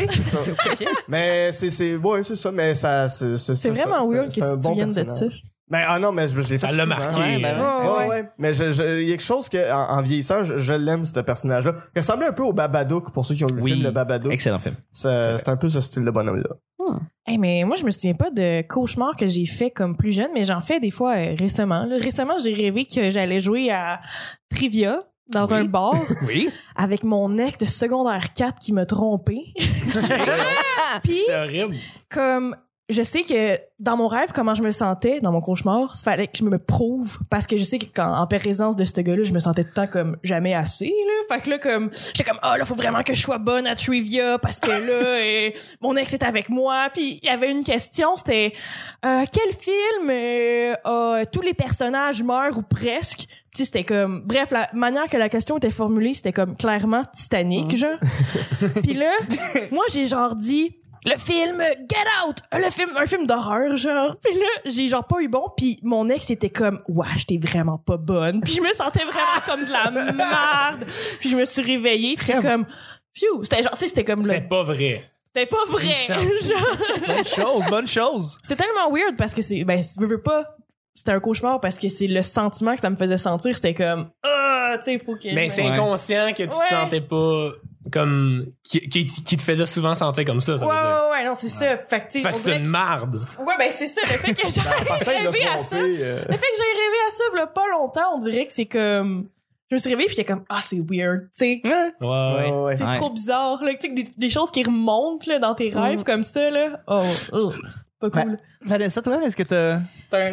Mais 1.09 1.51
c'est, 1.53 1.71
c'est, 1.71 1.97
ouais, 1.97 2.23
c'est 2.23 2.37
ça, 2.37 2.51
mais 2.53 2.75
ça, 2.75 3.09
c'est, 3.09 3.37
c'est, 3.39 3.55
C'est 3.55 3.75
ça, 3.75 3.83
vraiment 3.89 4.03
c'est 4.03 4.07
un- 4.09 4.21
weird 4.21 4.27
que 4.29 4.35
c'est 4.35 4.41
tu 4.41 4.53
bon 4.53 4.61
souviennes 4.61 4.93
de 4.93 5.09
ça. 5.09 5.27
Mais 5.73 5.83
ah 5.89 5.99
non, 5.99 6.13
mais 6.13 6.29
je, 6.29 6.35
je 6.41 6.51
l'ai 6.51 6.59
fait. 6.59 6.67
Ça 6.67 6.71
l'a 6.73 6.85
souvent. 6.85 6.97
marqué. 6.97 7.19
Ouais, 7.21 7.39
ben 7.41 7.59
euh, 7.59 7.81
ouais. 7.81 7.89
Ouais, 7.91 7.99
ouais. 8.01 8.09
ouais. 8.09 8.29
Mais 8.39 8.53
je- 8.53 8.71
je- 8.71 9.01
il 9.01 9.09
y 9.09 9.13
a 9.13 9.15
quelque 9.17 9.23
chose 9.25 9.49
que, 9.49 9.73
en, 9.73 9.99
en 9.99 10.03
vieillissant, 10.03 10.45
je, 10.45 10.59
je 10.59 10.75
l'aime, 10.75 11.05
ce 11.07 11.19
personnage-là. 11.19 11.73
Il 11.97 11.99
ressemblait 12.01 12.27
un 12.27 12.33
peu 12.33 12.43
au 12.43 12.53
Babadook, 12.53 13.11
pour 13.13 13.25
ceux 13.25 13.35
qui 13.35 13.43
ont 13.45 13.49
vu 13.49 13.55
le 13.57 13.63
film, 13.63 13.83
le 13.83 13.91
Babadook. 13.91 14.31
Excellent 14.33 14.59
film. 14.59 14.75
C'est 14.93 15.49
un 15.49 15.57
peu 15.57 15.69
ce 15.71 15.81
style 15.81 16.05
de 16.05 16.11
bonhomme-là. 16.11 16.51
Hey, 17.27 17.39
mais 17.39 17.65
moi, 17.65 17.77
je 17.77 17.85
me 17.85 17.91
souviens 17.91 18.13
pas 18.15 18.31
de 18.31 18.63
cauchemars 18.63 19.17
que 19.17 19.27
j'ai 19.27 19.47
fait 19.47 19.71
comme 19.71 19.97
plus 19.97 20.13
jeune, 20.13 20.31
mais 20.35 20.45
j'en 20.45 20.61
fais 20.61 20.79
des 20.79 20.91
fois 20.91 21.15
euh, 21.17 21.35
récemment. 21.39 21.85
là. 21.85 21.97
Récemment, 21.99 22.35
j'ai 22.45 22.53
rêvé 22.53 22.85
que 22.85 23.09
j'allais 23.11 23.41
jouer 23.41 23.71
à 23.71 24.01
Trivia 24.51 24.99
dans 25.31 25.47
Oui. 25.47 25.55
un 25.55 25.65
bar 25.65 25.95
Oui. 26.27 26.51
avec 26.77 27.05
mon 27.05 27.39
ex 27.39 27.57
de 27.59 27.67
secondaire 27.67 28.33
4 28.35 28.59
qui 28.59 28.73
m'a 28.75 28.85
trompé. 28.85 29.55
Puis, 31.05 31.21
C'est 31.27 31.37
horrible. 31.41 31.77
comme 32.11 32.57
je 32.93 33.03
sais 33.03 33.23
que 33.23 33.59
dans 33.81 33.97
mon 33.97 34.07
rêve, 34.07 34.31
comment 34.33 34.55
je 34.55 34.63
me 34.63 34.71
sentais 34.71 35.21
dans 35.21 35.33
mon 35.33 35.41
cauchemar, 35.41 35.93
il 35.99 36.05
fallait 36.05 36.29
que 36.29 36.39
je 36.39 36.45
me 36.45 36.59
prouve 36.59 37.19
parce 37.31 37.47
que 37.47 37.57
je 37.57 37.65
sais 37.65 37.79
que 37.79 37.87
quand 37.93 38.15
en 38.15 38.27
présence 38.27 38.77
de 38.77 38.85
ce 38.85 39.01
gars-là, 39.01 39.25
je 39.25 39.33
me 39.33 39.41
sentais 39.41 39.65
tout 39.65 39.71
le 39.71 39.75
temps 39.75 39.87
comme 39.87 40.17
jamais 40.23 40.55
assez 40.55 40.87
là. 40.87 41.35
Fait 41.37 41.43
que 41.43 41.51
là 41.51 41.59
comme 41.59 41.91
j'étais 42.15 42.29
comme 42.31 42.39
oh 42.45 42.57
là 42.57 42.65
faut 42.65 42.75
vraiment 42.75 43.03
que 43.03 43.15
je 43.15 43.21
sois 43.21 43.39
bonne 43.39 43.67
à 43.67 43.75
trivia 43.75 44.39
parce 44.39 44.61
que 44.61 44.71
là 44.71 44.77
euh, 44.87 45.51
mon 45.81 45.97
ex 45.97 46.13
est 46.15 46.23
avec 46.23 46.49
moi. 46.49 46.91
Puis 46.95 47.19
il 47.23 47.27
y 47.27 47.31
avait 47.31 47.51
une 47.51 47.65
question, 47.65 48.17
c'était 48.17 48.53
euh, 49.05 49.25
quel 49.31 49.53
film 49.53 50.11
euh, 50.11 50.75
a 50.85 51.25
tous 51.27 51.43
les 51.43 51.55
personnages 51.55 52.23
meurent 52.23 52.59
ou 52.59 52.63
presque? 52.63 53.27
Tu 53.55 53.59
sais, 53.59 53.65
c'était 53.67 53.85
comme 53.85 54.23
bref 54.25 54.51
la 54.51 54.71
manière 54.73 55.09
que 55.09 55.17
la 55.17 55.29
question 55.29 55.59
était 55.59 55.71
formulée, 55.71 56.15
c'était 56.15 56.33
comme 56.33 56.57
clairement 56.57 57.05
Titanic 57.13 57.77
genre. 57.77 57.99
Puis 58.83 58.95
là, 58.95 59.13
moi 59.71 59.85
j'ai 59.91 60.07
genre 60.07 60.35
dit 60.35 60.77
le 61.05 61.19
film 61.19 61.59
Get 61.61 62.07
Out, 62.27 62.37
le 62.53 62.71
film 62.71 62.91
un 62.97 63.07
film 63.07 63.27
d'horreur 63.27 63.77
genre. 63.77 64.17
Puis 64.23 64.35
là, 64.39 64.47
j'ai 64.65 64.87
genre 64.89 65.07
pas 65.07 65.21
eu 65.21 65.29
bon 65.29 65.45
puis 65.57 65.79
mon 65.83 66.09
ex 66.09 66.31
était 66.31 66.51
comme 66.51 66.81
wesh, 66.89 67.27
t'es 67.27 67.39
vraiment 67.43 67.79
pas 67.79 67.97
bonne. 67.97 68.41
Puis 68.41 68.55
je 68.55 68.61
me 68.63 68.73
sentais 68.73 69.05
vraiment 69.05 69.41
comme 69.47 69.65
de 69.65 69.71
la 69.73 69.91
merde. 69.91 70.85
Puis 71.21 71.31
je 71.31 71.37
me 71.37 71.45
suis 71.45 71.63
réveillée, 71.63 72.15
puis 72.17 72.27
j'étais 72.27 72.41
comme 72.41 72.67
Phew, 73.15 73.43
c'était 73.43 73.63
genre 73.63 73.73
tu 73.73 73.81
sais 73.81 73.87
c'était 73.89 74.05
comme 74.05 74.23
C'était 74.23 74.41
le- 74.41 74.49
pas 74.49 74.63
vrai. 74.63 75.03
c'était 75.27 75.47
pas 75.47 75.65
vrai. 75.69 75.97
Genre, 76.09 77.07
Bonne 77.07 77.25
chose, 77.25 77.65
bonne 77.69 77.87
chose. 77.89 78.39
c'était 78.43 78.65
tellement 78.65 78.91
weird 78.91 79.17
parce 79.17 79.35
que 79.35 79.43
c'est 79.43 79.65
ben 79.65 79.83
si 79.83 79.99
veux, 79.99 80.07
veux 80.07 80.23
pas 80.23 80.57
c'était 80.95 81.13
un 81.13 81.21
cauchemar 81.21 81.59
parce 81.61 81.79
que 81.79 81.89
c'est 81.89 82.07
le 82.07 82.23
sentiment 82.23 82.75
que 82.75 82.81
ça 82.81 82.91
me 82.91 82.97
faisait 82.97 83.19
sentir, 83.19 83.55
c'était 83.57 83.75
comme 83.75 84.11
ah, 84.25 84.77
tu 84.79 84.85
sais, 84.85 84.99
faut 84.99 85.17
que 85.17 85.35
Mais 85.35 85.49
c'est 85.49 85.63
Ouais. 85.63 85.71
inconscient 85.71 86.33
que 86.33 86.43
tu 86.45 86.49
te 86.49 86.55
Ouais. 86.55 86.69
sentais 86.71 87.01
pas 87.03 87.51
comme 87.91 88.47
qui, 88.63 88.81
qui, 88.89 89.07
qui 89.07 89.37
te 89.37 89.43
faisait 89.43 89.67
souvent 89.67 89.95
sentir 89.95 90.25
comme 90.25 90.41
ça, 90.41 90.57
ça 90.59 90.67
Ouais, 90.67 90.75
veut 90.75 90.81
dire. 90.81 90.89
ouais, 91.05 91.11
ouais, 91.19 91.25
non, 91.25 91.35
c'est 91.35 91.49
ça. 91.49 91.77
Fait 91.79 92.07
que, 92.07 92.21
Fait 92.21 92.33
c'est 92.35 92.57
une 92.57 92.67
marde. 92.67 93.13
que- 93.15 93.43
Ouais, 93.43 93.55
ben, 93.59 93.71
c'est 93.73 93.89
ça. 93.89 94.01
Le 94.03 94.07
fait 94.19 94.35
que 94.35 94.49
j'ai 94.49 94.61
de 94.61 95.05
rêvé 95.27 95.47
à 95.47 95.59
ça. 95.59 95.77
euh, 95.77 96.23
Le 96.29 96.33
fait 96.37 96.47
que 96.47 96.57
j'ai 96.57 96.81
rêvé 96.81 96.97
à 97.09 97.11
ça, 97.11 97.25
là, 97.37 97.47
pas 97.49 97.67
longtemps, 97.73 98.15
on 98.15 98.19
dirait 98.19 98.47
que 98.47 98.53
c'est 98.53 98.67
comme. 98.67 99.29
Je 99.71 99.77
me 99.77 99.81
suis 99.81 99.89
réveillée, 99.89 100.07
puis 100.09 100.17
j'étais 100.17 100.31
comme, 100.31 100.45
ah, 100.51 100.59
c'est 100.61 100.81
weird, 100.87 101.21
tu 101.23 101.29
sais. 101.35 101.61
Ouais, 101.65 101.73
ouais. 102.03 102.07
ouais, 102.07 102.51
ouais. 102.65 102.77
C'est 102.77 102.85
Ouais. 102.85 102.97
trop 102.97 103.09
bizarre, 103.11 103.63
là. 103.65 103.73
Tu 103.73 103.79
sais, 103.81 103.89
que 103.89 103.95
des, 103.95 104.07
des 104.19 104.31
choses 104.31 104.51
qui 104.51 104.63
remontent, 104.63 105.25
là, 105.27 105.39
dans 105.39 105.55
tes 105.55 105.71
rêves, 105.71 106.05
comme 106.05 106.23
ça, 106.23 106.51
là. 106.51 106.81
Oh, 106.87 107.03
oh, 107.33 107.53
pas 107.99 108.11
Ben, 108.11 108.23
cool. 108.23 108.39
Vanessa, 108.61 109.01
toi, 109.01 109.19
est-ce 109.25 109.35
que 109.37 109.45
t'as 109.45 109.79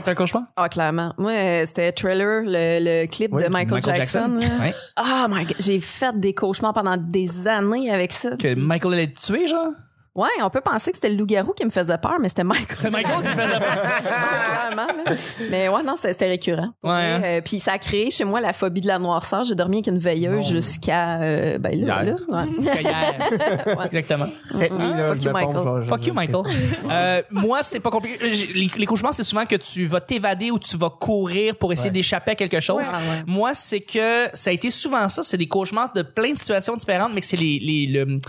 t'as 0.03 0.11
un, 0.11 0.15
cauchemar? 0.15 0.43
Ah, 0.55 0.69
clairement. 0.69 1.13
Moi, 1.17 1.31
euh, 1.31 1.63
c'était 1.65 1.91
Thriller, 1.91 2.41
le, 2.45 2.79
le 3.03 3.07
clip 3.07 3.31
Oui, 3.33 3.43
de 3.43 3.49
Michael, 3.49 3.81
Jackson. 3.83 4.37
là. 4.39 4.47
Ouais. 4.65 4.73
Ah, 4.95 5.27
my 5.29 5.45
God. 5.45 5.55
J'ai 5.59 5.79
fait 5.79 6.19
des 6.19 6.33
cauchemars 6.33 6.73
pendant 6.73 6.97
des 6.97 7.47
années 7.47 7.91
avec 7.91 8.11
ça. 8.11 8.31
Que 8.31 8.35
Puis- 8.53 8.55
Michael 8.55 8.93
allait 8.93 9.07
te 9.07 9.19
tuer, 9.19 9.47
genre? 9.47 9.71
Ouais, 10.19 10.27
on 10.41 10.49
peut 10.49 10.61
penser 10.61 10.91
que 10.91 10.97
c'était 10.97 11.09
le 11.09 11.15
loup-garou 11.15 11.53
qui 11.53 11.63
me 11.65 11.69
faisait 11.69 11.97
peur, 11.97 12.17
mais 12.19 12.27
c'était 12.29 12.43
Michael. 12.43 12.77
C'est 12.79 12.91
Michael 12.93 13.21
qui 13.21 13.27
faisait 13.27 13.59
peur. 13.59 13.81
Clairement, 14.03 14.87
là. 15.05 15.15
Mais 15.49 15.69
ouais, 15.69 15.83
non, 15.83 15.95
c'était 15.95 16.13
c'était 16.13 16.27
récurrent. 16.27 16.69
Ouais, 16.83 16.89
hein. 16.91 17.21
Euh, 17.23 17.41
puis 17.41 17.59
ça 17.59 17.73
a 17.73 17.77
créé 17.77 18.11
chez 18.11 18.23
moi 18.25 18.41
la 18.41 18.53
phobie 18.53 18.81
de 18.81 18.87
la 18.87 18.99
noirceur. 18.99 19.43
J'ai 19.43 19.55
dormi 19.55 19.77
avec 19.77 19.87
une 19.87 19.99
veilleuse 19.99 20.47
jusqu'à 20.49 21.21
euh, 21.21 21.57
ben 21.57 21.71
là, 21.85 22.03
Hier. 22.03 22.15
là. 22.29 22.45
Hier. 22.59 23.85
Exactement. 23.85 24.25
Cette 24.49 24.71
nuit, 24.73 24.89
là, 24.89 25.07
Fuck 25.13 25.21
je 25.21 25.29
you, 25.29 25.35
me 25.35 25.41
pompe, 25.41 25.53
Michael. 25.55 25.83
je 25.83 25.87
Fuck 25.89 26.05
you, 26.07 26.13
Michael. 26.13 26.43
Euh, 26.91 27.21
moi, 27.31 27.59
c'est 27.63 27.79
pas 27.79 27.89
compliqué. 27.91 28.29
J'ai- 28.29 28.47
Les, 28.53 28.69
les 28.77 28.85
cauchemars, 28.85 29.13
c'est 29.13 29.23
souvent 29.23 29.45
que 29.45 29.55
tu 29.55 29.85
vas 29.85 30.01
t'évader 30.01 30.51
ou 30.51 30.59
tu 30.59 30.75
vas 30.77 30.89
courir 30.89 31.55
pour 31.55 31.71
essayer 31.71 31.91
d'échapper 31.91 32.31
à 32.31 32.35
quelque 32.35 32.59
chose. 32.59 32.87
Ouais. 32.87 32.93
Ah 32.93 32.97
ouais. 32.97 33.23
Moi, 33.25 33.53
c'est 33.53 33.79
que 33.81 34.25
ça 34.33 34.49
a 34.49 34.53
été 34.53 34.71
souvent 34.71 35.07
ça. 35.09 35.23
C'est 35.23 35.37
des 35.37 35.47
cauchemars 35.47 35.93
de 35.93 36.01
plein 36.01 36.33
de 36.33 36.39
situations 36.39 36.75
différentes, 36.75 37.11
mais 37.13 37.21
que 37.21 37.27
c'est 37.27 37.37
les, 37.37 37.59
les, 37.59 37.87
le, 37.87 38.19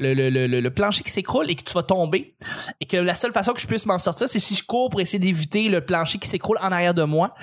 le, 0.00 0.14
le, 0.14 0.30
le, 0.46 0.60
le- 0.60 0.70
plancher 0.70 1.02
qui 1.04 1.10
s'écroule 1.10 1.50
et 1.50 1.54
que 1.54 1.62
tu 1.62 1.72
vas 1.74 1.82
tomber. 1.82 2.34
Et 2.80 2.86
que 2.86 2.96
la 2.96 3.14
seule 3.14 3.32
façon 3.32 3.52
que 3.52 3.60
je 3.60 3.66
puisse 3.66 3.86
m'en 3.86 3.98
sortir, 3.98 4.28
c'est 4.28 4.38
si 4.40 4.54
je 4.54 4.64
cours 4.64 4.90
pour 4.90 5.00
essayer 5.00 5.18
d'éviter 5.18 5.68
le 5.68 5.80
plancher 5.80 6.18
qui 6.18 6.28
s'écroule 6.28 6.58
en 6.62 6.72
arrière 6.72 6.94
de 6.94 7.02
moi. 7.04 7.34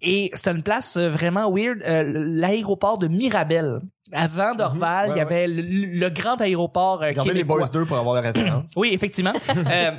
Et 0.00 0.30
c'est 0.34 0.50
une 0.50 0.62
place 0.62 0.96
euh, 0.96 1.08
vraiment 1.08 1.50
weird. 1.52 1.82
Euh, 1.86 2.04
l'aéroport 2.26 2.98
de 2.98 3.08
Mirabel. 3.08 3.80
Avant 4.12 4.54
Dorval, 4.54 5.08
Ouais, 5.10 5.14
il 5.16 5.18
y 5.18 5.20
avait 5.20 5.48
le, 5.48 5.62
le 5.62 6.10
grand 6.10 6.40
aéroport 6.40 7.02
euh, 7.02 7.08
Regardez 7.08 7.32
les. 7.34 7.44
Boys 7.44 7.68
2 7.68 7.84
pour 7.86 7.96
avoir 7.96 8.14
la 8.14 8.20
référence. 8.30 8.72
Oui, 8.76 8.90
effectivement. 8.92 9.32
Euh, 9.56 9.90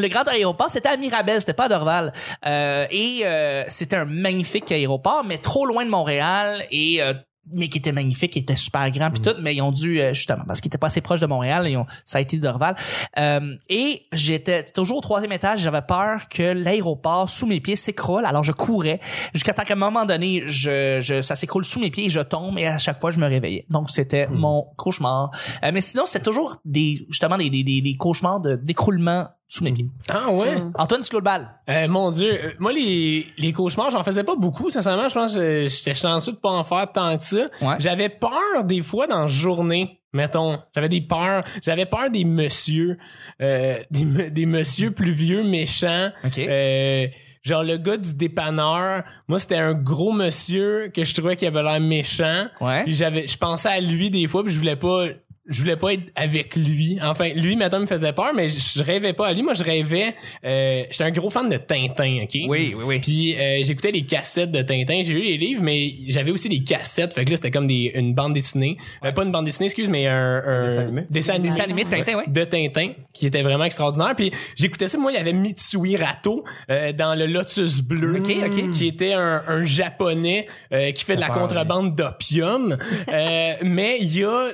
le 0.00 0.06
grand 0.08 0.22
aéroport, 0.28 0.70
c'était 0.70 0.88
à 0.90 0.96
Mirabel, 0.96 1.40
c'était 1.40 1.54
pas 1.54 1.64
à 1.64 1.68
Dorval. 1.68 2.12
Euh, 2.46 2.86
et 2.90 3.22
euh, 3.24 3.64
c'était 3.68 3.96
un 3.96 4.04
magnifique 4.04 4.70
aéroport, 4.70 5.24
mais 5.24 5.38
trop 5.38 5.66
loin 5.66 5.84
de 5.84 5.90
Montréal 5.90 6.62
et 6.70 7.02
euh, 7.02 7.14
mais 7.52 7.68
qui 7.68 7.78
était 7.78 7.92
magnifique, 7.92 8.32
qui 8.32 8.38
était 8.40 8.56
super 8.56 8.90
grand 8.90 9.10
puis 9.10 9.22
tout, 9.22 9.34
mais 9.40 9.54
ils 9.54 9.62
ont 9.62 9.72
dû 9.72 10.00
euh, 10.00 10.12
justement 10.14 10.44
parce 10.46 10.60
qu'ils 10.60 10.68
étaient 10.68 10.78
pas 10.78 10.88
assez 10.88 11.00
proches 11.00 11.20
de 11.20 11.26
Montréal, 11.26 11.66
ils 11.68 11.76
ont, 11.76 11.86
ça 12.04 12.18
a 12.18 12.20
été 12.20 12.38
Dorval. 12.38 12.76
Euh, 13.18 13.56
et 13.68 14.06
j'étais 14.12 14.64
toujours 14.64 14.98
au 14.98 15.00
troisième 15.00 15.32
étage, 15.32 15.60
j'avais 15.60 15.82
peur 15.82 16.28
que 16.28 16.42
l'aéroport 16.42 17.30
sous 17.30 17.46
mes 17.46 17.60
pieds 17.60 17.76
s'écroule, 17.76 18.24
alors 18.24 18.44
je 18.44 18.52
courais 18.52 19.00
jusqu'à 19.32 19.54
temps 19.54 19.64
qu'à 19.64 19.74
un 19.74 19.76
moment 19.76 20.04
donné, 20.04 20.44
je, 20.46 21.00
je 21.00 21.22
ça 21.22 21.36
s'écroule 21.36 21.64
sous 21.64 21.80
mes 21.80 21.90
pieds 21.90 22.06
et 22.06 22.10
je 22.10 22.20
tombe 22.20 22.58
et 22.58 22.66
à 22.66 22.78
chaque 22.78 23.00
fois 23.00 23.10
je 23.10 23.18
me 23.18 23.26
réveillais. 23.26 23.66
Donc 23.70 23.90
c'était 23.90 24.26
mon 24.28 24.66
cauchemar. 24.76 25.30
Euh, 25.64 25.70
mais 25.72 25.80
sinon 25.80 26.04
c'est 26.06 26.22
toujours 26.22 26.56
des 26.64 27.06
justement 27.08 27.38
des, 27.38 27.50
des, 27.50 27.64
des, 27.64 27.80
des 27.80 27.96
cauchemars 27.96 28.40
de 28.40 28.56
d'écroulement 28.56 29.28
Ah 30.10 30.30
ouais? 30.30 30.56
Antoine 30.74 31.00
tu 31.00 31.08
clôt 31.08 31.20
le 31.20 31.24
bal. 31.24 31.48
Euh, 31.70 31.88
mon 31.88 32.10
dieu, 32.10 32.32
Euh, 32.32 32.50
moi 32.58 32.72
les, 32.72 33.26
les 33.38 33.52
cauchemars, 33.52 33.90
j'en 33.90 34.04
faisais 34.04 34.24
pas 34.24 34.36
beaucoup, 34.36 34.70
sincèrement, 34.70 35.08
je 35.08 35.14
pense 35.14 35.34
que 35.34 35.66
j'étais 35.68 35.94
chanceux 35.94 36.32
de 36.32 36.36
pas 36.36 36.50
en 36.50 36.64
faire 36.64 36.90
tant 36.92 37.16
que 37.16 37.22
ça. 37.22 37.48
Ouais. 37.62 37.76
J'avais 37.78 38.10
peur 38.10 38.64
des 38.64 38.82
fois 38.82 39.06
dans 39.06 39.22
la 39.22 39.28
journée, 39.28 40.00
mettons, 40.12 40.58
j'avais 40.74 40.90
des 40.90 41.00
peurs, 41.00 41.44
j'avais 41.62 41.86
peur 41.86 42.10
des 42.10 42.24
messieurs, 42.24 42.98
euh, 43.40 43.78
des, 43.90 44.30
des 44.30 44.46
messieurs 44.46 44.90
plus 44.90 45.12
vieux 45.12 45.42
méchants. 45.44 46.10
OK. 46.24 46.38
Euh, 46.38 47.06
genre 47.42 47.64
le 47.64 47.78
gars 47.78 47.96
du 47.96 48.12
dépanneur, 48.14 49.04
moi 49.28 49.38
c'était 49.38 49.56
un 49.56 49.72
gros 49.72 50.12
monsieur 50.12 50.90
que 50.94 51.04
je 51.04 51.14
trouvais 51.14 51.36
qu'il 51.36 51.48
avait 51.48 51.62
l'air 51.62 51.80
méchant. 51.80 52.48
Ouais. 52.60 52.84
Puis 52.84 52.94
j'avais 52.94 53.26
je 53.26 53.38
pensais 53.38 53.70
à 53.70 53.80
lui 53.80 54.10
des 54.10 54.28
fois 54.28 54.44
puis 54.44 54.52
je 54.52 54.58
voulais 54.58 54.76
pas 54.76 55.06
je 55.48 55.60
voulais 55.60 55.76
pas 55.76 55.94
être 55.94 56.10
avec 56.14 56.54
lui. 56.56 56.98
Enfin, 57.02 57.30
lui, 57.34 57.56
maintenant, 57.56 57.80
me 57.80 57.86
faisait 57.86 58.12
peur, 58.12 58.32
mais 58.34 58.50
je, 58.50 58.58
je 58.78 58.82
rêvais 58.82 59.12
pas 59.14 59.28
à 59.28 59.32
lui. 59.32 59.42
Moi, 59.42 59.54
je 59.54 59.64
rêvais... 59.64 60.14
Euh, 60.44 60.82
J'étais 60.90 61.04
un 61.04 61.10
gros 61.10 61.30
fan 61.30 61.48
de 61.48 61.56
Tintin, 61.56 62.18
OK? 62.22 62.30
Oui, 62.34 62.46
oui, 62.48 62.74
oui. 62.84 62.98
Puis 63.00 63.34
euh, 63.36 63.60
j'écoutais 63.64 63.90
les 63.90 64.04
cassettes 64.04 64.52
de 64.52 64.62
Tintin. 64.62 65.02
J'ai 65.04 65.14
lu 65.14 65.22
les 65.22 65.38
livres, 65.38 65.62
mais 65.62 65.90
j'avais 66.08 66.30
aussi 66.30 66.48
les 66.48 66.62
cassettes. 66.62 67.14
Fait 67.14 67.24
que 67.24 67.30
là, 67.30 67.36
c'était 67.36 67.50
comme 67.50 67.66
des, 67.66 67.92
une 67.94 68.14
bande 68.14 68.34
dessinée. 68.34 68.76
Euh, 69.04 69.12
pas 69.12 69.24
une 69.24 69.32
bande 69.32 69.44
dessinée, 69.46 69.66
excuse, 69.66 69.88
mais 69.88 70.06
un... 70.06 70.42
un 70.46 71.04
Dessin 71.10 71.34
animé. 71.34 71.48
dessin 71.48 71.64
animé. 71.64 71.84
De 71.84 71.90
Tintin, 71.90 72.16
ouais. 72.18 72.24
De 72.26 72.44
Tintin, 72.44 72.92
qui 73.12 73.26
était 73.26 73.42
vraiment 73.42 73.64
extraordinaire. 73.64 74.14
Puis 74.16 74.30
j'écoutais 74.56 74.88
ça. 74.88 74.98
Moi, 74.98 75.12
il 75.12 75.14
y 75.16 75.18
avait 75.18 75.32
Mitsui 75.32 75.96
Rato 75.96 76.44
euh, 76.70 76.92
dans 76.92 77.14
le 77.14 77.26
Lotus 77.26 77.80
Bleu, 77.82 78.20
Ok, 78.20 78.30
ok. 78.46 78.70
qui 78.72 78.86
était 78.86 79.12
un, 79.14 79.42
un 79.46 79.64
japonais 79.64 80.46
euh, 80.72 80.92
qui 80.92 81.04
fait 81.04 81.16
de 81.16 81.20
la 81.20 81.28
contrebande 81.30 81.94
d'opium. 81.96 82.76
Euh, 83.12 83.52
mais 83.62 83.98
il 84.00 84.18
y 84.18 84.24
a 84.24 84.48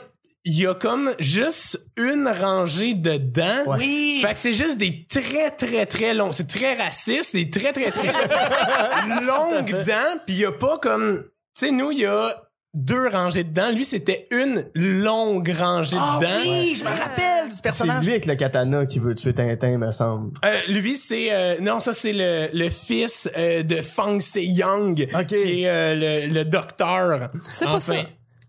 il 0.45 0.59
y 0.61 0.67
a 0.67 0.75
comme 0.75 1.11
juste 1.19 1.79
une 1.97 2.29
rangée 2.29 2.95
de 2.95 3.17
dents. 3.17 3.65
Oui. 3.79 4.21
Fait 4.23 4.35
que 4.35 4.39
c'est 4.41 4.55
juste 4.55 4.77
des 4.79 5.07
très, 5.09 5.51
très, 5.51 5.87
très 5.87 6.13
longs. 6.15 6.33
C'est 6.33 6.47
très 6.49 6.75
raciste, 6.75 7.35
des 7.35 7.49
très, 7.51 7.73
très, 7.73 7.91
très 7.91 8.13
longues 9.27 9.85
dents. 9.87 10.19
Puis 10.27 10.35
il 10.35 10.39
y 10.41 10.45
a 10.45 10.53
pas 10.53 10.79
comme... 10.79 11.25
Tu 11.59 11.67
sais, 11.67 11.73
nous, 11.73 11.91
il 11.93 12.01
y 12.01 12.07
a 12.07 12.41
deux 12.75 13.09
rangées 13.09 13.45
dedans. 13.45 13.71
Lui, 13.71 13.85
c'était 13.85 14.27
une 14.33 14.67
longue 14.75 15.49
rangée 15.57 15.97
Ah 15.99 16.19
dedans. 16.21 16.33
oui, 16.43 16.75
je 16.77 16.83
me 16.85 16.89
rappelle 16.91 17.49
du 17.49 17.55
C'est 17.55 17.63
personnage. 17.63 18.05
lui 18.05 18.11
avec 18.11 18.27
le 18.27 18.35
katana 18.35 18.85
qui 18.85 18.99
veut 18.99 19.15
tuer 19.15 19.33
Tintin, 19.33 19.79
me 19.79 19.93
semble. 19.93 20.33
Euh, 20.45 20.53
lui, 20.69 20.97
c'est 20.97 21.33
euh, 21.33 21.57
non, 21.61 21.79
ça 21.79 21.93
c'est 21.93 22.13
le, 22.13 22.49
le 22.53 22.69
fils 22.71 23.31
euh, 23.39 23.63
de 23.63 23.77
Fang 23.77 24.19
Se-young, 24.19 25.09
Ok. 25.15 25.27
qui 25.27 25.63
est 25.63 25.69
euh, 25.69 26.27
le, 26.27 26.35
le 26.35 26.45
docteur. 26.45 27.31
C'est 27.53 27.67
pas 27.67 27.79
ça. 27.81 27.95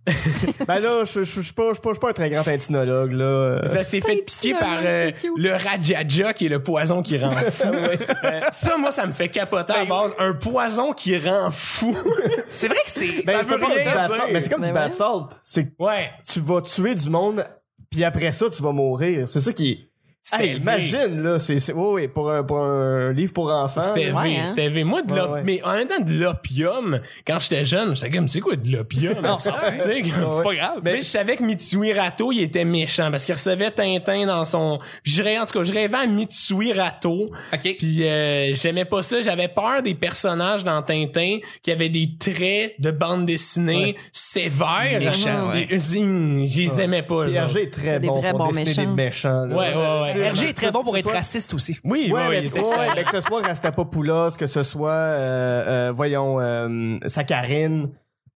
Ben 0.68 0.80
là, 0.80 1.04
je 1.04 1.22
je- 1.24 1.24
je 1.24 1.42
suis 1.42 1.54
pas, 1.54 1.72
pas, 1.74 1.94
pas 1.94 2.10
un 2.10 2.14
très 2.14 2.30
grand 2.30 2.44
tintinologue, 2.44 3.12
là. 3.14 3.62
Ça 3.68 3.84
s'est 3.84 4.02
fait 4.02 4.24
piquer 4.24 4.54
par 4.54 4.80
euh, 4.84 5.12
c'est 5.16 5.28
le 5.36 5.52
Rajaja, 5.54 6.34
qui 6.34 6.46
est 6.46 6.50
le 6.50 6.62
poison 6.62 7.02
qui 7.02 7.18
rend 7.18 7.32
fou. 7.52 7.68
Euh, 7.74 8.42
ça, 8.52 8.78
moi, 8.78 8.92
ça 8.92 9.06
me 9.06 9.12
fait 9.14 9.30
capoter 9.30 9.74
à 9.74 9.78
la 9.80 9.86
base. 9.86 10.14
Un 10.20 10.34
poison 10.34 10.94
qui 10.94 11.18
rend 11.18 11.50
fou. 11.52 11.96
C'est 12.52 12.68
vrai 12.68 12.78
que 12.86 12.90
c'est. 12.92 13.26
Ben, 13.26 13.44
ça 13.44 13.58
c'est 13.74 13.84
salt, 13.84 14.24
mais 14.32 14.42
c'est 14.42 14.50
comme 14.50 14.62
Ben 14.62 14.68
du 14.68 14.74
bad 14.74 14.94
salt. 14.94 15.40
C'est 15.44 15.66
que 15.66 15.84
ouais. 15.84 16.12
tu 16.32 16.40
vas 16.40 16.62
tuer 16.62 16.96
du 16.96 17.10
monde, 17.10 17.44
puis 17.90 18.04
après 18.04 18.32
ça, 18.32 18.46
tu 18.50 18.62
vas 18.64 18.72
mourir. 18.72 19.28
C'est 19.28 19.42
ça 19.42 19.52
qui 19.54 19.90
Hey, 20.34 20.58
imagine, 20.58 21.22
là, 21.22 21.38
c'est, 21.40 21.60
c'est, 21.60 21.72
ouais, 21.74 21.92
ouais, 21.92 22.08
pour 22.08 22.32
un, 22.32 22.44
pour 22.44 22.58
un 22.58 23.12
livre 23.14 23.32
pour 23.32 23.52
enfants. 23.52 23.80
C'était. 23.82 24.12
Ouais, 24.12 24.24
V, 24.24 24.38
hein? 24.38 24.46
c'était 24.48 24.70
V. 24.70 24.84
Moi, 24.84 25.04
de 25.04 25.14
Ouais, 25.14 25.20
l'op- 25.20 25.32
ouais. 25.34 25.42
mais 25.44 25.62
en 25.64 25.74
même 25.74 25.88
temps, 25.88 26.00
de 26.00 26.14
l'opium, 26.14 27.00
quand 27.28 27.40
j'étais 27.40 27.64
jeune, 27.64 27.96
j'étais 27.96 28.10
comme, 28.10 28.26
tu 28.26 28.32
sais 28.34 28.40
quoi, 28.40 28.56
de 28.56 28.72
l'opium? 28.72 29.14
Non, 29.22 29.38
C'est 29.38 29.52
pas 29.52 30.56
grave. 30.56 30.80
Mais 30.84 30.98
je 30.98 31.02
savais 31.04 31.36
que 31.38 31.44
Mitsui 31.44 31.94
Rato, 31.94 32.32
il 32.32 32.42
était 32.42 32.66
méchant 32.66 33.12
parce 33.12 33.26
qu'il 33.26 33.36
recevait 33.36 33.70
Tintin 33.72 34.26
dans 34.26 34.44
son. 34.46 34.80
Puis 35.04 35.12
je 35.14 35.22
rêvais, 35.22 35.40
en 35.40 35.46
tout 35.46 35.60
cas, 35.60 35.64
je 35.64 35.72
rêvais 35.74 35.98
à 35.98 36.08
Mitsui 36.08 36.74
Rato. 36.74 37.30
OK. 37.54 37.76
Puis 37.78 38.04
euh, 38.08 38.54
j'aimais 38.56 38.86
pas 38.86 39.04
ça. 39.04 39.22
J'avais 39.22 39.48
peur 39.48 39.84
des 39.84 39.94
personnages 39.94 40.64
dans 40.64 40.82
Tintin 40.82 41.38
qui 41.62 41.72
avaient 41.72 41.90
des 41.90 42.10
traits 42.20 42.74
de 42.80 42.90
bande 42.92 43.26
dessinée 43.28 43.96
sévères. 44.12 45.00
Méchants, 45.00 45.52
ouais. 45.52 45.68
Et, 45.70 45.78
zing, 45.78 46.46
je 46.48 46.62
les 46.62 46.82
aimais 46.82 47.04
pas. 47.04 47.26
RG 47.26 47.58
est 47.58 47.72
très 47.72 48.00
bon 48.00 48.22
pour 48.32 48.48
dessiner 48.52 48.86
des 48.88 48.92
méchants. 48.92 49.46
là. 49.46 49.56
Ouais, 49.56 49.74
ouais, 49.76 50.15
ouais. 50.20 50.30
RG 50.32 50.44
est 50.50 50.54
très 50.54 50.72
bon 50.72 50.84
pour 50.84 50.98
être 50.98 51.06
soit- 51.06 51.14
raciste 51.18 51.54
aussi. 51.54 51.78
Oui, 51.84 52.10
Ouais, 52.12 52.14
ouais, 52.14 52.30
mais, 52.30 52.40
il 52.40 52.46
était 52.48 52.60
ouais, 52.60 52.66
excellent. 52.68 52.94
mais 52.96 53.04
que 53.04 53.12
ce 53.12 53.22
soit 53.22 53.42
Rastapopoulos, 53.42 54.32
que 54.38 54.48
ce 54.48 54.64
soit, 54.64 54.90
euh, 54.92 55.64
euh, 55.90 55.92
voyons, 55.96 56.40
euh, 56.40 56.98
Saccharine, 57.06 57.90